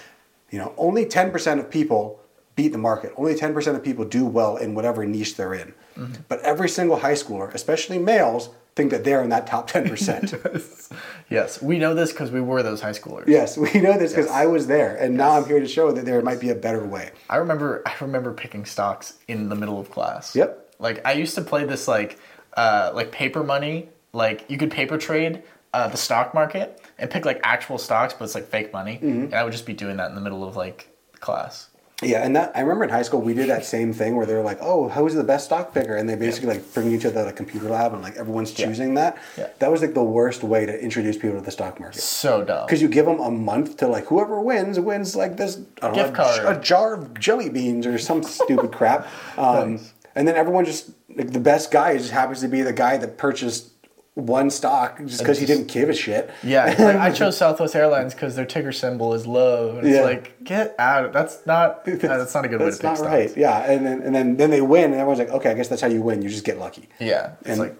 [0.50, 2.22] you know, only 10% of people
[2.56, 3.14] beat the market.
[3.16, 5.74] Only 10% of people do well in whatever niche they're in.
[5.98, 6.14] Mm-hmm.
[6.28, 10.98] But every single high schooler, especially males, think that they're in that top 10%.
[11.30, 11.62] Yes.
[11.62, 13.26] We know this because we were those high schoolers.
[13.28, 14.98] yes, we know this because I was there.
[14.98, 17.12] And now I'm here to show that there might be a better way.
[17.30, 20.36] I remember I remember picking stocks in the middle of class.
[20.36, 20.76] Yep.
[20.78, 22.20] Like I used to play this like
[22.58, 25.42] uh like paper money, like you could paper trade
[25.74, 28.96] uh, the stock market and pick like actual stocks, but it's like fake money.
[28.96, 29.08] Mm-hmm.
[29.08, 30.90] And I would just be doing that in the middle of like
[31.22, 31.70] class.
[32.02, 34.34] Yeah, and that I remember in high school we did that same thing where they
[34.34, 37.12] were like, "Oh, who's the best stock picker?" And they basically like bring you to
[37.12, 39.18] the like, computer lab and like everyone's choosing that.
[39.38, 39.48] Yeah.
[39.60, 42.66] That was like the worst way to introduce people to the stock market So dumb.
[42.66, 45.96] because you give them a month to like whoever wins wins like this I don't
[45.96, 46.58] Gift know, a j- card.
[46.58, 49.08] a jar of jelly beans or some stupid crap.
[49.38, 49.80] Um,
[50.16, 53.18] And then everyone just like the best guy just happens to be the guy that
[53.18, 53.71] purchased
[54.16, 56.30] one stock just because he didn't give a shit.
[56.44, 59.78] Yeah, like I chose Southwest Airlines because their ticker symbol is love.
[59.78, 60.02] And it's Yeah.
[60.04, 61.14] like, get out!
[61.14, 61.82] That's not.
[61.88, 63.10] uh, that's not a good way to That's pick not stocks.
[63.10, 63.38] right.
[63.38, 65.82] Yeah, and then and then then they win, and everyone's like, "Okay, I guess that's
[65.82, 66.22] how you win.
[66.22, 67.76] You just get lucky." Yeah, it's And- like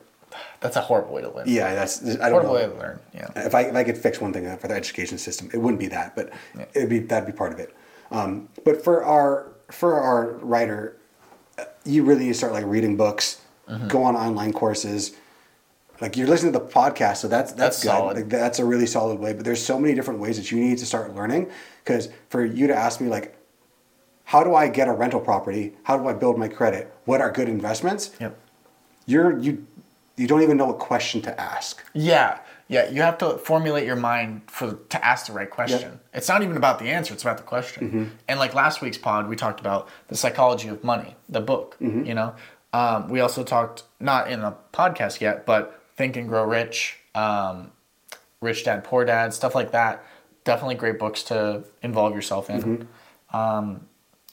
[0.62, 1.46] that's a horrible way to learn.
[1.50, 2.54] Yeah, that's I don't horrible know.
[2.54, 3.00] way to learn.
[3.14, 3.28] Yeah.
[3.36, 5.88] If I, if I could fix one thing for the education system, it wouldn't be
[5.88, 6.32] that, but
[6.74, 7.76] it'd be that'd be part of it.
[8.12, 10.96] Um, but for our for our writer,
[11.58, 13.88] uh, you really need to start like reading books, Mm-hmm.
[13.88, 15.14] go on online courses.
[16.02, 17.90] Like you're listening to the podcast, so that's that's, That's good.
[17.90, 18.18] solid.
[18.18, 19.34] Like, that's a really solid way.
[19.34, 21.50] But there's so many different ways that you need to start learning.
[21.84, 23.36] Because for you to ask me like,
[24.26, 25.74] how do I get a rental property?
[25.84, 26.92] How do I build my credit?
[27.06, 28.12] What are good investments?
[28.20, 28.38] Yep.
[29.06, 29.66] You're you
[30.18, 31.84] you don't even know what question to ask.
[31.94, 32.90] Yeah, yeah.
[32.90, 36.00] You have to formulate your mind for to ask the right question.
[36.14, 38.12] It's not even about the answer; it's about the question.
[38.28, 41.78] And like last week's pod, we talked about the psychology of money, the book.
[41.80, 42.36] You know,
[42.74, 47.72] um, we also talked not in a podcast yet, but Think and Grow Rich, um,
[48.42, 50.04] Rich Dad Poor Dad, stuff like that.
[50.46, 52.88] Definitely great books to involve yourself in.
[53.32, 53.82] Um,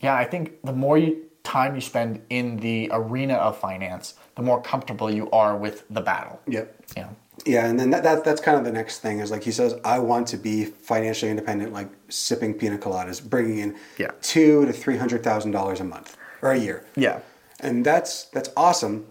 [0.01, 4.41] yeah, I think the more you time you spend in the arena of finance, the
[4.43, 6.41] more comfortable you are with the battle.
[6.47, 6.75] Yep.
[6.97, 7.09] Yeah.
[7.45, 9.75] Yeah, and then that, that that's kind of the next thing is like he says,
[9.85, 14.11] I want to be financially independent, like sipping pina coladas, bringing in Yeah.
[14.23, 16.87] two to three hundred thousand dollars a month or a year.
[16.97, 17.21] Yeah.
[17.61, 19.05] and that's that's awesome.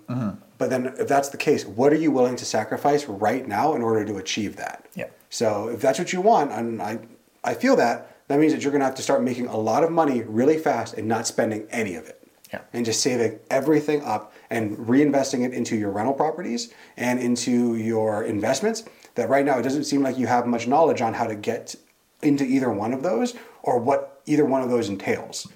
[0.58, 3.82] But then, if that's the case, what are you willing to sacrifice right now in
[3.82, 4.86] order to achieve that?
[4.96, 5.08] Yeah.
[5.30, 7.00] So if that's what you want, and I
[7.44, 9.84] I feel that that means that you're going to have to start making a lot
[9.84, 12.22] of money really fast and not spending any of it.
[12.52, 12.62] Yeah.
[12.74, 18.24] And just saving everything up and reinvesting it into your rental properties and into your
[18.24, 18.86] investments.
[19.16, 21.76] That right now it doesn't seem like you have much knowledge on how to get
[22.22, 25.48] into either one of those or what either one of those entails.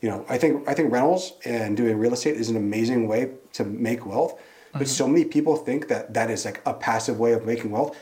[0.00, 3.30] You know, I think I think rentals and doing real estate is an amazing way
[3.52, 4.40] to make wealth,
[4.72, 4.86] but uh-huh.
[4.86, 7.96] so many people think that that is like a passive way of making wealth.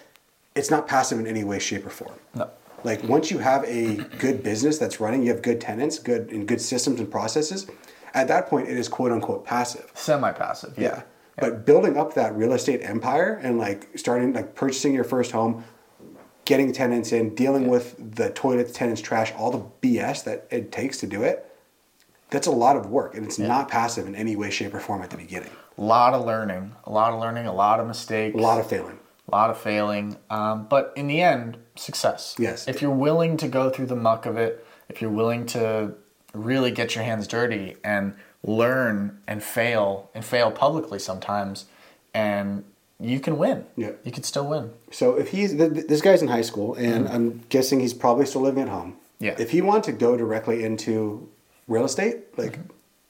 [0.54, 2.18] It's not passive in any way, shape, or form.
[2.34, 2.50] No.
[2.84, 6.46] Like once you have a good business that's running, you have good tenants, good and
[6.46, 7.66] good systems and processes.
[8.14, 9.90] At that point, it is quote unquote passive.
[9.94, 10.78] Semi-passive.
[10.78, 11.02] Yeah.
[11.36, 15.64] But building up that real estate empire and like starting like purchasing your first home,
[16.44, 20.98] getting tenants in, dealing with the toilet tenants trash, all the BS that it takes
[20.98, 21.49] to do it,
[22.30, 25.02] that's a lot of work and it's not passive in any way, shape, or form
[25.02, 25.50] at the beginning.
[25.78, 26.72] A lot of learning.
[26.84, 27.46] A lot of learning.
[27.46, 28.34] A lot of mistakes.
[28.34, 28.98] A lot of failing.
[29.28, 32.34] a lot of failing, um, but in the end, success.
[32.38, 32.66] Yes.
[32.66, 35.94] If you're willing to go through the muck of it, if you're willing to
[36.34, 41.66] really get your hands dirty and learn and fail and fail publicly sometimes,
[42.12, 42.64] and
[42.98, 43.64] you can win.
[43.76, 43.92] Yeah.
[44.04, 44.72] You can still win.
[44.90, 48.26] So if he's th- th- this guy's in high school, and I'm guessing he's probably
[48.26, 48.96] still living at home.
[49.20, 49.36] Yeah.
[49.38, 51.28] If he wanted to go directly into
[51.70, 52.58] real estate, like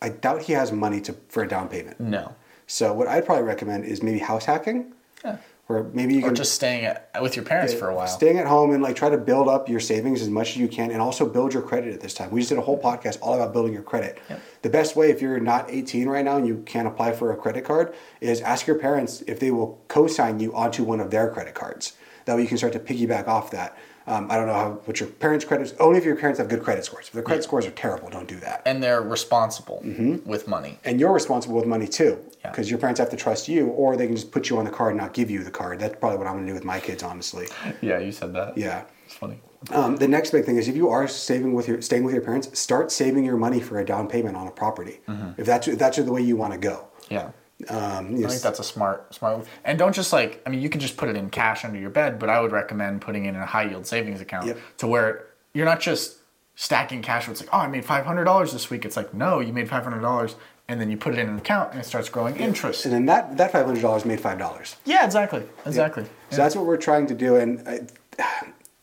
[0.01, 1.99] I doubt he has money to for a down payment.
[1.99, 2.37] No.
[2.69, 4.93] So what I'd probably recommend is maybe house hacking,
[5.25, 5.39] Yeah.
[5.67, 8.07] where maybe you Or can just staying at, with your parents for a while.
[8.07, 10.69] staying at home and like try to build up your savings as much as you
[10.69, 12.31] can, and also build your credit at this time.
[12.31, 14.19] We just did a whole podcast all about building your credit.
[14.63, 17.37] The best way, if you're not 18 right now and you can't apply for a
[17.37, 21.29] credit card, is ask your parents if they will co-sign you onto one of their
[21.31, 21.95] credit cards.
[22.27, 23.77] That way you can start to piggyback off that.
[24.07, 25.75] Um, I don't know how what your parents' credit is.
[25.79, 27.07] only if your parents have good credit scores.
[27.07, 28.63] If their credit scores are terrible, don't do that.
[28.67, 30.29] and they're responsible Mm-hmm.
[30.29, 30.79] with money.
[30.85, 32.51] And you're responsible with money too, Yeah.
[32.51, 34.71] because your parents have to trust you, or they can just put you on the
[34.71, 35.79] card and not give you the card.
[35.79, 37.47] That's probably what I'm going to do with my kids, honestly.
[37.83, 38.57] Yeah, you said that.
[38.59, 38.85] Yeah.
[39.07, 39.41] It's funny.
[39.73, 42.23] Um, the next big thing is if you are saving with your staying with your
[42.25, 45.01] parents, start saving your money for a down payment on a property.
[45.37, 46.87] If that's if that's the way you want to go.
[47.11, 47.31] Yeah.
[47.69, 49.49] Um, I think that's a smart smart move.
[49.65, 51.91] And don't just like I mean you can just put it in cash under your
[51.91, 54.59] bed, but I would recommend putting it in a high yield savings account Yep.
[54.79, 56.17] to where you're not just
[56.55, 58.85] stacking cash where it's like, oh I made five hundred dollars this week.
[58.85, 60.37] It's like, no, you made five hundred dollars
[60.69, 62.85] and then you put it in an account and it starts growing interest.
[62.85, 64.77] and then that that five hundred dollars made five dollars.
[64.85, 65.43] Yeah, exactly.
[65.67, 66.05] Exactly.
[66.31, 67.81] So that's what we're trying to do, and I,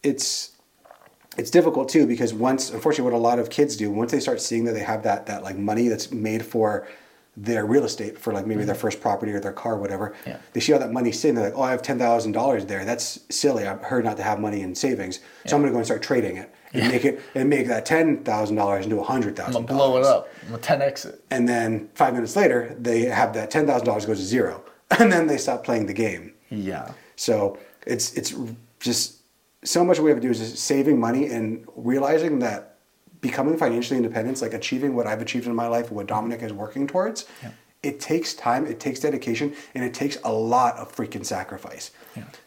[0.03, 0.51] it's
[1.37, 4.41] it's difficult too because once, unfortunately, what a lot of kids do once they start
[4.41, 6.87] seeing that they have that that like money that's made for
[7.39, 10.09] their real estate for like maybe their first property or their car, or whatever.
[10.21, 10.29] Mm-hmm.
[10.31, 10.37] Yeah.
[10.53, 11.35] They see all that money sitting.
[11.35, 12.83] They're like, "Oh, I have ten thousand dollars there.
[12.83, 13.67] That's silly.
[13.67, 16.01] I've heard not to have money in savings, so I'm going to go and start
[16.01, 19.51] trading it and make it and make that ten thousand dollars into a hundred I'm
[19.53, 20.27] gonna blow it up.
[20.43, 21.23] I'm gonna 10x it.
[21.29, 24.63] and then five minutes later, they have that ten thousand dollars goes to zero,
[24.99, 26.33] and then they stop playing the game.
[26.49, 26.91] Yeah.
[27.15, 28.33] So it's it's
[28.79, 29.21] just
[29.63, 32.76] so much we have to do is just saving money and realizing that
[33.21, 36.87] becoming financially independent, like achieving what I've achieved in my life, what Dominic is working
[36.87, 37.25] towards,
[37.83, 41.91] it takes time, it takes dedication, and it takes a lot of freaking sacrifice.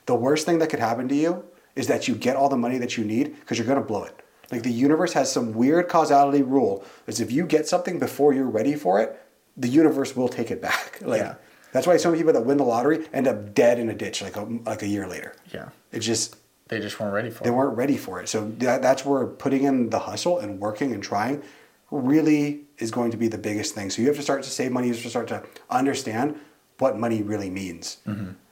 [0.06, 1.44] The worst thing that could happen to you
[1.76, 4.14] is that you get all the money that you need because you're gonna blow it.
[4.50, 6.84] Like the universe has some weird causality rule.
[7.06, 9.20] Is if you get something before you're ready for it,
[9.56, 10.98] the universe will take it back.
[11.12, 11.34] Like Yeah.
[11.72, 14.36] that's why some people that win the lottery end up dead in a ditch like
[14.36, 15.34] a, like a year later.
[15.54, 15.68] Yeah.
[15.92, 16.36] It just
[16.70, 17.52] They just weren't ready for they it.
[17.52, 18.28] They weren't ready for it.
[18.28, 21.42] So that, that's where putting in the hustle and working and trying
[21.90, 23.90] really is going to be the biggest thing.
[23.90, 24.86] So you have to start to save money.
[24.86, 26.38] You have to start to understand
[26.78, 27.98] what money really means.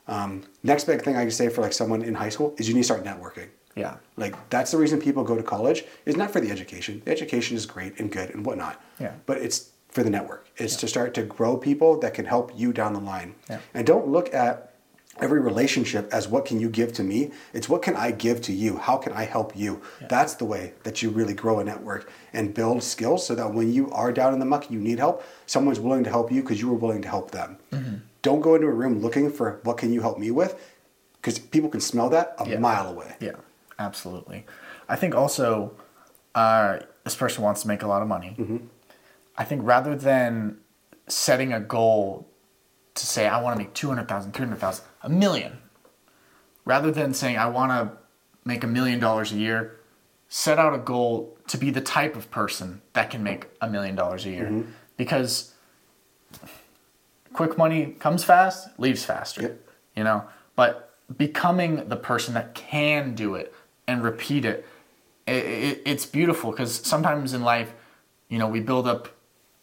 [0.09, 2.75] Um, next big thing I can say for like someone in high school is you
[2.75, 3.49] need to start networking.
[3.77, 3.97] Yeah.
[4.17, 7.03] Like that's the reason people go to college is not for the education.
[7.05, 8.83] The education is great and good and whatnot.
[8.99, 9.13] Yeah.
[9.27, 10.49] But it's for the network.
[10.57, 13.37] It's to start to grow people that can help you down the line.
[13.49, 13.61] Yeah.
[13.75, 14.68] And don't look at
[15.21, 17.31] every relationship as what can you give to me.
[17.53, 18.77] It's what can I give to you?
[18.79, 19.81] How can I help you?
[20.09, 23.73] That's the way that you really grow a network and build skills so that when
[23.73, 26.61] you are down in the muck, you need help, someone's willing to help you because
[26.61, 27.59] you were willing to help them.
[27.73, 27.97] Mm-hmm.
[28.23, 30.59] Don't go into a room looking for what can you help me with
[31.21, 32.59] because people can smell that a Yeah.
[32.59, 33.15] mile away.
[33.21, 33.33] Yeah,
[33.79, 34.47] absolutely.
[34.89, 35.73] I think also,
[36.35, 38.37] uh, this person wants to make a lot of money.
[39.37, 40.59] I think rather than
[41.07, 42.29] setting a goal
[42.95, 45.59] to say, I want to make 200,000, 300,000, a million,
[46.65, 47.97] rather than saying, I want to
[48.45, 49.81] make a million dollars a year,
[50.29, 53.95] set out a goal to be the type of person that can make a million
[53.95, 54.45] dollars a year.
[54.45, 54.71] Mm-hmm.
[54.97, 55.55] because
[57.33, 59.43] quick money comes fast, leaves faster.
[59.43, 59.69] Yep.
[59.97, 60.25] You know,
[60.57, 63.55] but becoming the person that can do it
[63.87, 64.67] and repeat it,
[65.27, 67.73] i it it's beautiful because sometimes in life,
[68.29, 69.09] you know, we build up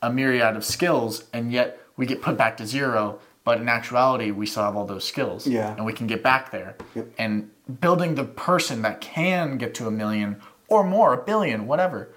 [0.01, 3.19] a myriad of skills and yet we get put back to zero.
[3.45, 5.47] But in actuality, we still have all those skills.
[5.47, 5.73] Yeah.
[5.73, 6.75] And we can get back there.
[6.95, 7.07] Yep.
[7.17, 12.13] And building the person that can get to a million or more, a billion, whatever,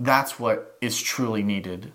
[0.00, 1.92] that's what is truly needed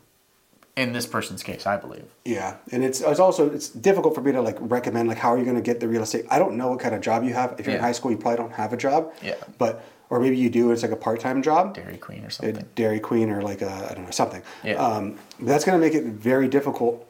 [0.75, 2.05] in this person's case, I believe.
[2.23, 5.37] Yeah, and it's it's also it's difficult for me to like recommend like how are
[5.37, 6.25] you going to get the real estate.
[6.29, 7.55] I don't know what kind of job you have.
[7.59, 9.13] If you're in high school, you probably don't have a job.
[9.21, 9.35] Yeah.
[9.57, 10.71] But or maybe you do.
[10.71, 11.73] It's like a part time job.
[11.73, 12.67] Dairy Queen or something.
[12.75, 14.41] Dairy Queen or like a I don't know something.
[14.63, 14.73] Yeah.
[14.75, 17.07] Um, that's going to make it very difficult.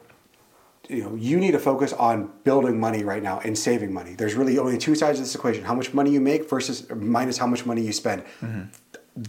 [0.92, 4.12] You know, you need to focus on building money right now and saving money.
[4.12, 7.38] There's really only two sides of this equation: how much money you make versus minus
[7.38, 8.22] how much money you spend.
[8.42, 8.62] Mm-hmm.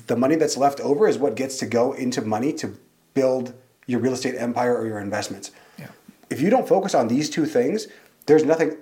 [0.08, 2.76] The money that's left over is what gets to go into money to
[3.14, 3.54] build
[3.86, 5.52] your real estate empire or your investments.
[5.78, 5.88] Yeah.
[6.30, 7.88] If you don't focus on these two things,
[8.26, 8.78] there's nothing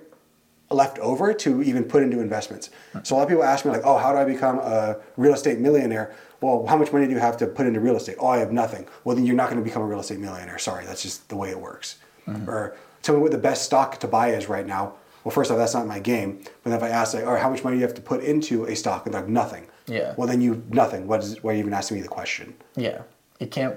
[0.70, 2.70] left over to even put into investments.
[3.02, 5.34] So a lot of people ask me like, "Oh, how do I become a real
[5.34, 8.16] estate millionaire?" Well, how much money do you have to put into real estate?
[8.18, 8.88] Oh, I have nothing.
[9.04, 10.58] Well, then you're not going to become a real estate millionaire.
[10.58, 11.98] Sorry, that's just the way it works.
[12.28, 12.48] Mm-hmm.
[12.48, 14.94] Or tell me what the best stock to buy is right now.
[15.24, 16.40] Well, first off, that's not my game.
[16.62, 18.02] But then if I ask like, "All right, how much money do you have to
[18.02, 20.14] put into a stock?" and they're like, "Nothing." Yeah.
[20.16, 21.06] Well, then you nothing.
[21.06, 21.42] What is?
[21.42, 22.54] Why are you even asking me the question?
[22.76, 23.02] Yeah.
[23.38, 23.76] You can't.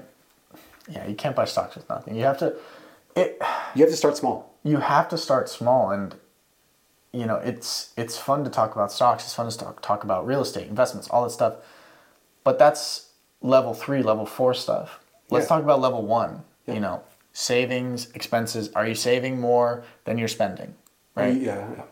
[0.88, 2.14] Yeah, you can't buy stocks with nothing.
[2.16, 2.54] You have to.
[3.16, 3.40] It.
[3.74, 4.54] You have to start small.
[4.62, 6.14] You have to start small, and
[7.12, 9.24] you know it's it's fun to talk about stocks.
[9.24, 11.54] It's fun to talk talk about real estate investments, all that stuff.
[12.44, 13.08] But that's
[13.40, 15.00] level three, level four stuff.
[15.30, 15.48] Let's Yeah.
[15.56, 16.42] talk about level one.
[16.66, 16.74] Yeah.
[16.74, 17.02] You know,
[17.36, 18.70] savings, expenses.
[18.74, 20.74] Are you saving more than you're spending?
[21.16, 21.34] Are Right.
[21.34, 21.82] you, yeah.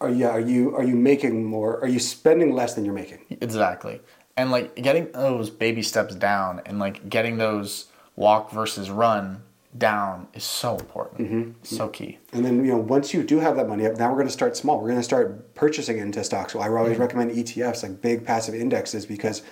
[0.00, 0.30] Are yeah?
[0.30, 1.80] Are you are you making more?
[1.80, 3.20] Are you spending less than you're making?
[3.40, 4.00] Exactly.
[4.36, 9.42] And like getting those baby steps down and like getting those walk versus run
[9.78, 11.20] down is so important.
[11.20, 11.50] Mm-hmm.
[11.62, 12.18] So key.
[12.32, 14.32] And then you know once you do have that money, up, now we're going to
[14.32, 14.78] start small.
[14.80, 16.54] We're going to start purchasing into stocks.
[16.54, 17.02] So I always mm-hmm.
[17.02, 19.42] recommend ETFs, like big passive indexes, because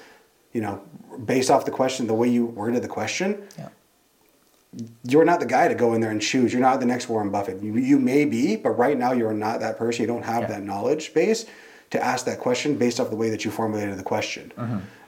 [0.52, 0.82] you know
[1.24, 3.68] based off the question, the way you worded the question, Yeah.
[5.04, 6.52] You're not the guy to go in there and choose.
[6.52, 7.62] You're not the next Warren Buffett.
[7.62, 10.02] You, you may be, but right now you're not that person.
[10.02, 10.48] You don't have Yeah.
[10.48, 11.46] that knowledge base
[11.90, 14.52] to ask that question based off the way that you formulated the question.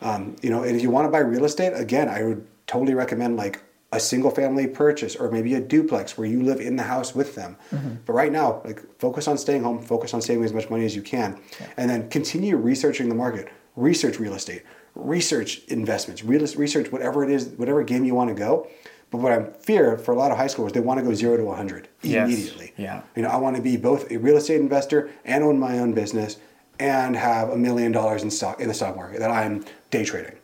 [0.01, 2.95] Um, you know, and if you want to buy real estate, again, I would totally
[2.95, 6.83] recommend like a single family purchase or maybe a duplex where you live in the
[6.83, 7.57] house with them.
[8.05, 10.97] But right now, like focus on staying home, focus on saving as much money as
[10.97, 11.39] you can,
[11.77, 13.49] and then continue researching the market.
[13.77, 14.63] Research real estate,
[14.95, 18.67] research investments, real, research whatever it is, whatever game you want to go.
[19.13, 21.37] But what I fear for a lot of high schoolers, they want to go zero
[21.37, 22.27] to 100 Yes.
[22.29, 22.73] immediately.
[22.79, 23.03] Yeah.
[23.15, 25.93] You know, I want to be both a real estate investor and own my own
[25.93, 26.39] business
[26.81, 30.37] and have a million dollars in stock in the stock market that I'm day trading.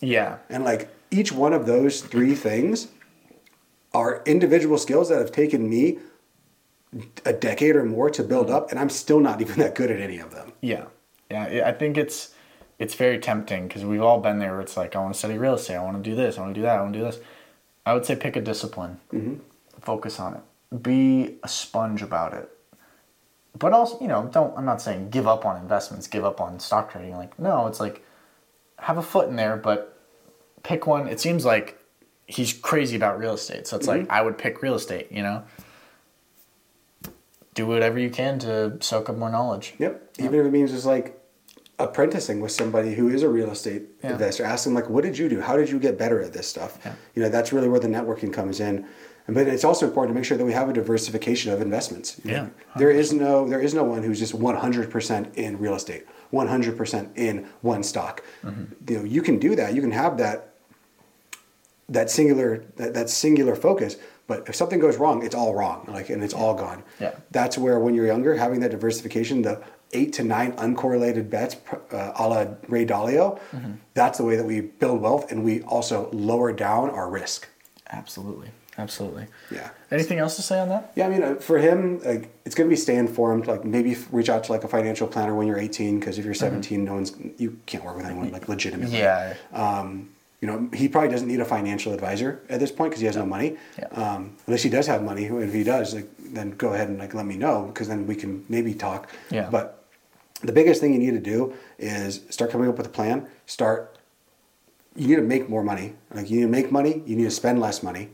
[0.00, 0.38] Yeah.
[0.50, 2.88] And like each one of those three things
[3.94, 5.98] are individual skills that have taken me
[7.24, 10.00] a decade or more to build up, and I'm still not even that good at
[10.00, 10.52] any of them.
[10.60, 10.86] Yeah.
[11.30, 11.44] Yeah.
[11.64, 12.30] I- I think it's
[12.78, 15.38] it's very tempting because we've all been there where it's like, I want to study
[15.38, 15.76] real estate.
[15.76, 16.36] I want to do this.
[16.36, 16.78] I want to do that.
[16.78, 17.18] I want to do this.
[17.86, 18.98] I would say pick a discipline.
[19.12, 19.36] Mm-hmm.
[19.80, 20.82] Focus on it.
[20.82, 22.50] Be a sponge about it.
[23.56, 26.58] But also, you know, don't, I'm not saying give up on investments, give up on
[26.58, 27.16] stock trading.
[27.16, 28.04] Like, no, it's like
[28.80, 29.98] have a foot in there, but
[30.62, 31.06] pick one.
[31.06, 31.78] It seems like
[32.26, 33.66] he's crazy about real estate.
[33.66, 34.12] So it's like, mm-hmm.
[34.12, 35.44] I would pick real estate, you know?
[37.54, 39.74] Do whatever you can to soak up more knowledge.
[39.78, 40.16] Yep.
[40.18, 41.18] Even if it means just like
[41.78, 44.12] apprenticing with somebody who is a real estate Yeah.
[44.12, 44.44] investor.
[44.44, 45.40] Ask them like, what did you do?
[45.40, 46.78] How did you get better at this stuff?
[46.84, 46.92] Yeah.
[47.14, 48.86] You know, that's really where the networking comes in.
[49.28, 52.20] But it's also important to make sure that we have a diversification of investments.
[52.24, 52.48] You know, Yeah.
[52.78, 57.46] There is no there is no one who's just 100% in real estate, 100% in
[57.60, 58.22] one stock.
[58.44, 58.64] Mm-hmm.
[58.88, 59.74] You know, you can do that.
[59.74, 60.52] You can have that
[61.88, 63.96] that singular that, that singular focus
[64.26, 67.12] but if something goes wrong it's all wrong like and it's all gone Yeah.
[67.30, 69.62] that's where when you're younger having that diversification the
[69.92, 71.56] eight to nine uncorrelated bets
[71.92, 73.72] uh, a la ray dalio Mm-hmm.
[73.94, 77.48] that's the way that we build wealth and we also lower down our risk
[77.90, 78.50] Absolutely.
[78.78, 79.26] Absolutely.
[79.50, 80.92] yeah Anything else to say on that?
[80.96, 83.96] yeah i mean uh, for him like it's going to be stay informed like maybe
[84.10, 86.94] reach out to like a financial planner when you're 18 because if you're 17 no
[86.94, 89.34] one's you can't work with anyone like legitimately Yeah.
[89.52, 90.10] um,
[90.40, 93.16] you know, he probably doesn't need a financial advisor at this point because he has
[93.16, 93.56] no money.
[93.78, 93.86] Yeah.
[93.86, 97.14] Um, unless he does have money, if he does, like, then go ahead and like
[97.14, 99.08] let me know because then we can maybe talk.
[99.30, 99.48] Yeah.
[99.50, 99.84] But
[100.42, 103.28] the biggest thing you need to do is start coming up with a plan.
[103.46, 103.98] Start.
[104.94, 105.94] You need to make more money.
[106.12, 107.02] Like you need to make money.
[107.06, 108.10] You need to spend less money,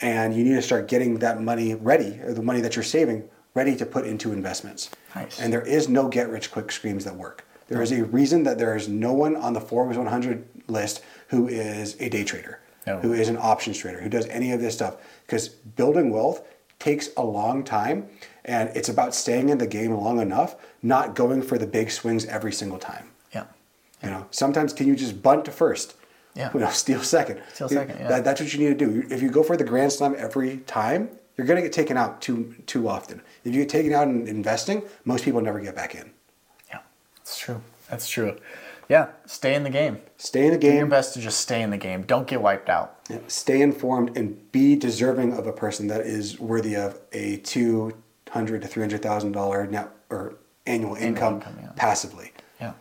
[0.00, 3.28] and you need to start getting that money ready, or the money that you're saving
[3.54, 4.90] ready to put into investments.
[5.14, 5.40] Nice.
[5.40, 7.44] And there is no get rich quick schemes that work.
[7.70, 11.48] There is a reason that there is no one on the Forbes 100 list who
[11.48, 12.60] is a day trader.
[12.86, 12.98] No.
[12.98, 14.96] who is an options trader, who does any of this stuff.
[15.26, 16.42] Because building wealth
[16.78, 18.08] takes a long time,
[18.44, 22.24] and it's about staying in the game long enough, not going for the big swings
[22.24, 23.10] every single time.
[23.34, 23.44] Yeah.
[24.02, 25.94] You know, sometimes can you just bunt to first?
[26.34, 26.50] Yeah.
[26.54, 27.42] You know, steal second.
[27.52, 28.08] Steal second, yeah.
[28.08, 29.06] That, that's what you need to do.
[29.14, 32.20] If you go for the grand slam every time, you're going to get taken out
[32.20, 33.20] too too often.
[33.44, 36.10] If you get taken out in investing, most people never get back in.
[37.30, 37.62] That's true.
[37.88, 38.36] That's true.
[38.88, 39.10] Yeah.
[39.24, 40.00] Stay in the game.
[40.16, 40.72] Stay in the game.
[40.72, 42.02] Do your best to just stay in the game.
[42.02, 42.98] Don't get wiped out.
[43.08, 47.96] Yeah, Stay informed and be deserving of a person that is worthy of a two
[48.30, 50.34] hundred to three hundred thousand dollar net or
[50.66, 51.70] annual income, income, yeah.
[51.76, 52.32] passively.
[52.60, 52.72] Yeah.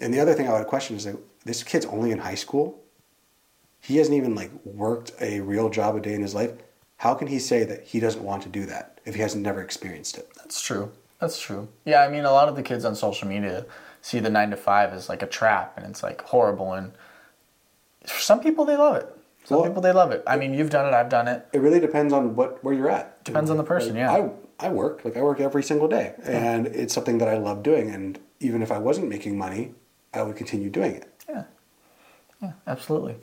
[0.00, 2.80] And the other thing I would question is like this kid's only in high school.
[3.78, 6.52] He hasn't even like worked a real job a day in his life.
[6.96, 9.60] How can he say that he doesn't want to do that if he hasn't never
[9.60, 10.30] experienced it?
[10.34, 10.92] That's true.
[11.20, 11.68] That's true.
[11.84, 13.66] Yeah, I mean, a lot of the kids on social media
[14.08, 16.72] see the nine to five as like a trap, and it's like horrible.
[16.72, 16.92] And
[18.06, 19.14] for some people, they love it.
[19.44, 20.22] Some Well- people they love it.
[20.26, 20.94] I mean, you've done it.
[20.94, 21.46] I've done it.
[21.52, 23.22] It really depends on what where you're at.
[23.24, 24.12] Depends on the person, Like, yeah.
[24.12, 27.62] I I work like I work every single day, and it's something that I love
[27.62, 27.90] doing.
[27.90, 29.74] And even if I wasn't making money,
[30.14, 31.06] I would continue doing it.
[31.28, 31.44] Yeah,
[32.42, 33.16] yeah, absolutely.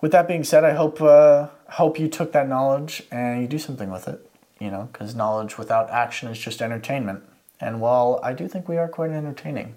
[0.00, 3.58] With that being said, I hope uh, hope you took that knowledge and you do
[3.58, 4.20] something with it.
[4.60, 7.22] You know, because knowledge without action is just entertainment.
[7.60, 9.74] And while I do think we are quite entertaining,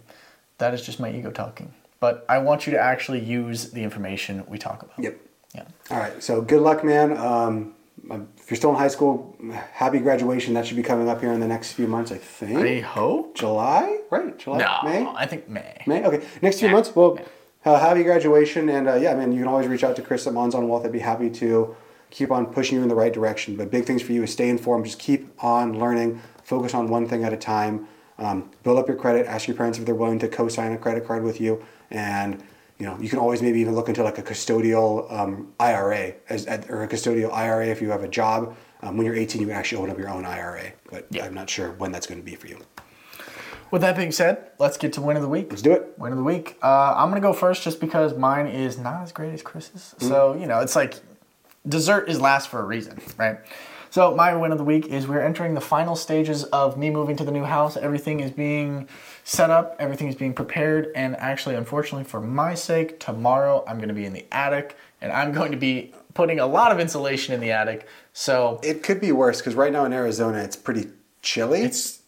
[0.59, 1.73] that is just my ego talking.
[1.99, 4.97] But I want you to actually use the information we talk about.
[4.99, 5.17] Yep.
[5.55, 5.63] Yeah.
[5.89, 6.21] All right.
[6.23, 7.17] So good luck, man.
[7.17, 7.73] Um,
[8.37, 9.35] if you're still in high school,
[9.73, 10.53] happy graduation.
[10.53, 12.57] That should be coming up here in the next few months, I think.
[12.59, 13.35] I hope.
[13.35, 14.37] July, right?
[14.39, 15.05] July, No, May.
[15.15, 15.81] I think May.
[15.85, 16.03] May.
[16.03, 16.25] Okay.
[16.41, 16.73] Next few Yeah.
[16.73, 16.95] months.
[16.95, 17.19] Well,
[17.63, 20.33] uh, happy graduation, and uh, yeah, man, you can always reach out to Chris at
[20.33, 20.83] Monzon Wealth.
[20.85, 21.75] I'd be happy to
[22.09, 23.55] keep on pushing you in the right direction.
[23.55, 24.85] But big things for you is stay informed.
[24.85, 26.19] Just keep on learning.
[26.51, 27.87] Focus on one thing at a time.
[28.19, 29.25] Um, build up your credit.
[29.25, 32.43] Ask your parents if they're willing to co-sign a credit card with you, and
[32.77, 36.45] you know you can always maybe even look into like a custodial um, IRA as
[36.67, 38.53] or a custodial IRA if you have a job.
[38.81, 41.23] Um, when you're 18, you can actually open up your own IRA, but Yeah.
[41.23, 42.59] I'm not sure when that's going to be for you.
[43.71, 45.47] With that being said, let's get to win of the week.
[45.51, 45.93] Let's do it.
[45.97, 46.57] Win of the week.
[46.61, 49.95] Uh, I'm gonna go first just because mine is not as great as Chris's.
[49.99, 50.95] So you know, it's like
[51.65, 53.37] dessert is last for a reason, right?
[53.91, 57.17] So my win of the week is we're entering the final stages of me moving
[57.17, 57.75] to the new house.
[57.75, 58.87] Everything is being
[59.25, 63.93] set up, everything is being prepared, and actually, unfortunately, for my sake, tomorrow I'm gonna
[63.93, 67.41] be in the attic and I'm going to be putting a lot of insulation in
[67.41, 67.85] the attic.
[68.13, 70.87] So It could be worse because right now in Arizona it's pretty
[71.21, 71.63] chilly.
[71.63, 71.99] it's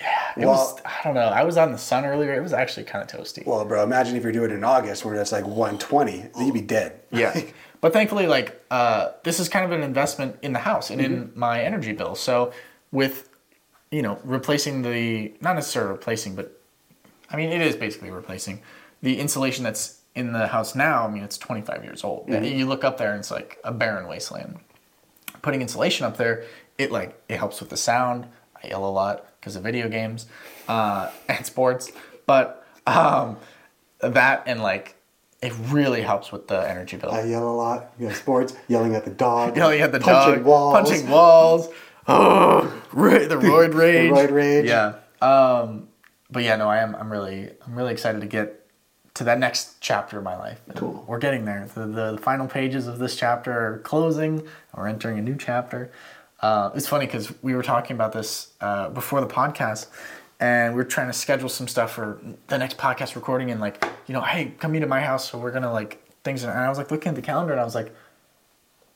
[0.00, 1.20] yeah, it Well- was I don't know.
[1.28, 2.34] I was on the sun earlier.
[2.34, 3.46] It was actually kind of toasty.
[3.46, 6.60] well, bro, imagine if you're doing it in August where it's like 120, you'd be
[6.60, 6.98] dead.
[7.12, 7.40] Yeah.
[7.80, 11.32] But thankfully, like, uh, this is kind of an investment in the house and in
[11.34, 12.14] my energy bill.
[12.14, 12.52] So,
[12.92, 13.30] with,
[13.90, 16.60] you know, replacing the, not necessarily replacing, but
[17.30, 18.60] I mean, it is basically replacing
[19.02, 21.06] the insulation that's in the house now.
[21.06, 22.28] I mean, it's 25 years old.
[22.28, 24.58] You look up there and it's like a barren wasteland.
[25.40, 26.44] Putting insulation up there,
[26.76, 28.26] it like, it helps with the sound.
[28.62, 30.26] I yell a lot because of video games
[30.68, 31.90] uh, and sports.
[32.26, 33.38] But um,
[34.00, 34.96] that and like,
[35.42, 37.10] it really helps with the energy bill.
[37.12, 37.92] I yell a lot.
[37.98, 40.06] You know, sports, yelling at the dog, yelling at the dog.
[40.06, 40.74] punching dog, walls.
[40.90, 41.68] punching walls.
[42.08, 44.10] Oh, ra- the roid rage.
[44.10, 44.66] The roid rage.
[44.66, 44.94] Yeah.
[45.22, 45.88] Um,
[46.28, 46.96] but yeah, no, I am.
[46.96, 48.66] I'm really, I'm really excited to get
[49.14, 50.60] to that next chapter of my life.
[50.66, 51.04] And Cool.
[51.06, 51.68] We're getting there.
[51.72, 54.42] The, the, the final pages of this chapter are closing.
[54.76, 55.92] We're entering a new chapter.
[56.40, 59.86] Uh, it's funny because we were talking about this uh, before the podcast,
[60.40, 62.18] and we are trying to schedule some stuff for
[62.48, 63.50] the next podcast recording.
[63.50, 65.30] And like, you know, hey, come meet at my house.
[65.30, 66.42] So we're gonna like things.
[66.42, 67.94] And I was like looking at the calendar, and I was like,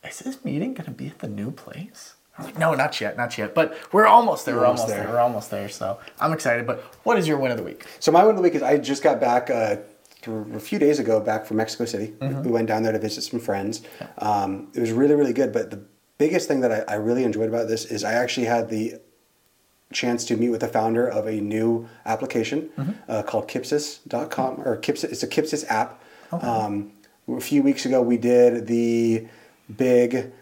[0.09, 2.15] is this meeting gonna be at the new place?
[2.37, 3.55] I was like, no, not yet, not yet.
[3.55, 4.57] But we're almost there.
[4.57, 5.05] We're almost there.
[5.05, 5.13] there.
[5.13, 5.69] We're almost there.
[5.69, 6.67] So I'm excited.
[6.67, 7.85] But what is your win of the week?
[8.01, 9.77] So my win of the week is I just got back uh,
[10.27, 12.13] a few days ago back from Mexico City.
[12.19, 12.43] Mm-hmm.
[12.43, 13.83] We went down there to visit some friends.
[14.19, 15.53] Um, it was really really good.
[15.53, 15.85] But the
[16.19, 18.95] biggest thing that I, I really enjoyed about this is I actually had the
[19.93, 22.93] chance to meet with the founder of a new application Mm-hmm.
[23.09, 25.05] uh, called Kipsis.com or Kipsis.
[25.05, 26.03] It's a Kipsis app.
[26.33, 26.93] Um,
[27.29, 29.27] a few weeks ago we did the
[29.77, 30.33] big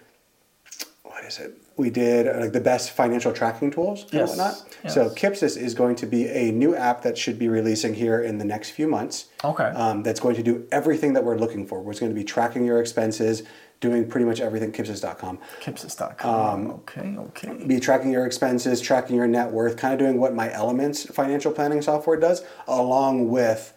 [1.02, 1.52] what is it?
[1.76, 4.28] We did uh, like the best financial tracking tools and Yes.
[4.30, 4.64] whatnot.
[4.84, 4.94] Yes.
[4.94, 8.38] So Kipsis is going to be a new app that should be releasing here in
[8.38, 9.26] the next few months.
[9.44, 9.64] Okay.
[9.64, 11.80] Um, that's going to do everything that we're looking for.
[11.82, 13.42] We're going to be tracking your expenses,
[13.82, 14.72] doing pretty much everything.
[14.72, 15.38] Kipsis.com.
[15.60, 16.70] Kipsis.com.
[16.70, 17.66] okay, okay.
[17.66, 21.52] Be tracking your expenses, tracking your net worth, kind of doing what My Elements financial
[21.52, 23.76] planning software does, along with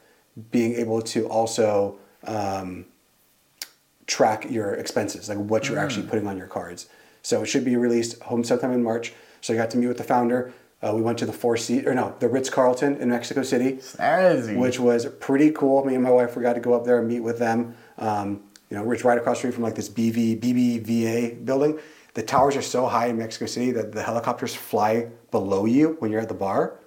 [0.51, 2.86] being able to also um,
[4.08, 6.88] track your expenses, like what you're actually putting on your cards.
[7.22, 9.14] So it should be released home sometime in March.
[9.41, 10.53] So I got to meet with the founder.
[10.84, 13.78] Uh, we went to the Four Seat or no, the Ritz Carlton in Mexico City,
[13.78, 14.56] Snazzy.
[14.56, 15.84] which was pretty cool.
[15.84, 17.76] Me and my wife we got to go up there and meet with them.
[17.97, 21.80] Um, you know, it's right across the street from like this BV BBVA building.
[22.13, 26.11] The towers are so high in Mexico City that the helicopters fly below you when
[26.11, 26.80] you're at the bar.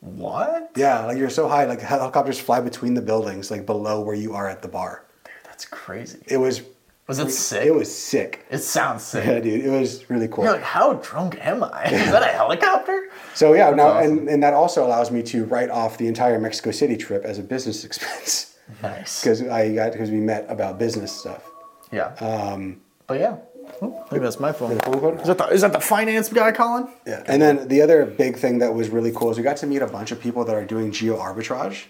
[0.00, 0.72] What?
[0.74, 4.34] Yeah, like you're so high, like helicopters fly between the buildings, like below where you
[4.34, 5.06] are at the bar.
[5.24, 6.18] Dude, that's crazy.
[6.26, 6.62] It was.
[7.08, 7.66] Was it sick?
[7.66, 8.46] It was sick.
[8.48, 9.26] It sounds sick.
[9.26, 10.44] Yeah, dude, it was really cool.
[10.44, 11.84] You're like, how drunk am I?
[11.90, 13.08] Is that a helicopter?
[13.34, 14.18] So yeah, now awesome.
[14.18, 17.38] and, and that also allows me to write off the entire Mexico City trip as
[17.38, 18.51] a business expense
[18.82, 19.22] Nice.
[19.22, 21.48] because I got because we met about business stuff.
[21.90, 22.14] Yeah.
[22.20, 23.36] Um, but yeah.
[23.80, 24.72] Oh, I think that's my phone.
[24.72, 26.92] Is that the, is that the finance guy calling?
[27.06, 27.22] Yeah.
[27.26, 29.82] And then the other big thing that was really cool is we got to meet
[29.82, 31.84] a bunch of people that are doing geo arbitrage.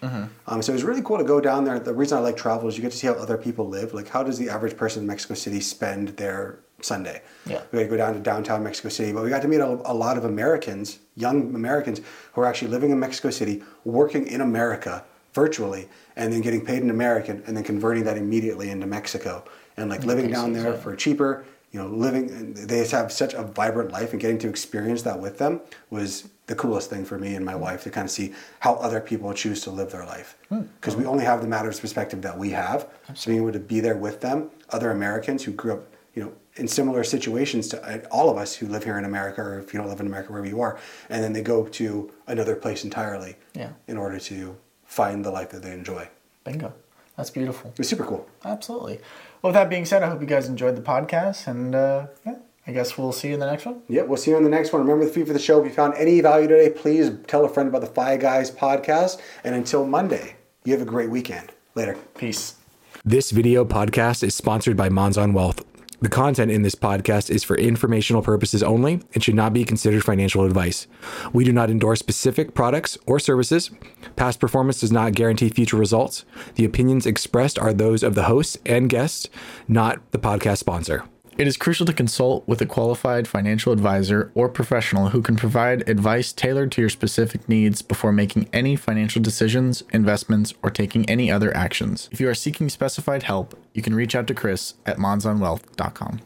[0.46, 1.78] Um, so it was really cool to go down there.
[1.78, 3.94] The reason I like travel is you get to see how other people live.
[3.94, 7.22] Like how does the average person in Mexico City spend their Sunday?
[7.46, 7.62] Yeah.
[7.72, 9.68] We got to go down to downtown Mexico City, but we got to meet a,
[9.90, 12.00] a lot of Americans, young Americans,
[12.34, 15.04] who are actually living in Mexico City, working in America
[15.34, 19.44] virtually, and then getting paid in American, and then converting that immediately into Mexico,
[19.76, 21.44] and like living down there for cheaper.
[21.72, 25.38] You know, living they have such a vibrant life, and getting to experience that with
[25.38, 28.74] them was the coolest thing for me and my wife to kind of see how
[28.74, 30.36] other people choose to live their life.
[30.50, 32.88] Because we only have the matters perspective that we have.
[33.14, 36.32] So being able to be there with them, other Americans who grew up, you know,
[36.56, 39.72] in similar situations to uh, all of us who live here in America, or if
[39.72, 40.78] you don't live in America, wherever you are,
[41.08, 43.70] and then they go to another place entirely Yeah.
[43.86, 44.54] in order to
[44.92, 46.06] find the life that they enjoy.
[46.44, 46.74] Bingo.
[47.16, 47.72] That's beautiful.
[47.78, 48.28] It's super cool.
[48.44, 48.98] Absolutely.
[49.40, 52.36] Well, with that being said, I hope you guys enjoyed the podcast, and uh, yeah,
[52.66, 53.82] I guess we'll see you in the next one.
[53.88, 54.82] Yep, we'll see you on the next one.
[54.82, 55.60] Remember the fee for the show.
[55.60, 59.20] If you found any value today, please tell a friend about the Fi Guys podcast.
[59.44, 61.52] And until Monday, you have a great weekend.
[61.74, 61.96] Later.
[62.16, 62.56] Peace.
[63.04, 65.64] This video podcast is sponsored by Monzon Wealth.
[66.02, 70.02] The content in this podcast is for informational purposes only and should not be considered
[70.02, 70.88] financial advice.
[71.32, 73.70] We do not endorse specific products or services.
[74.16, 76.24] Past performance does not guarantee future results.
[76.56, 79.28] The opinions expressed are those of the hosts and guests,
[79.68, 81.04] not the podcast sponsor.
[81.38, 85.88] It is crucial to consult with a qualified financial advisor or professional who can provide
[85.88, 91.30] advice tailored to your specific needs before making any financial decisions, investments, or taking any
[91.30, 92.08] other actions.
[92.12, 96.20] If you are seeking specified help, you can reach out to Chris at monzonwealth.com.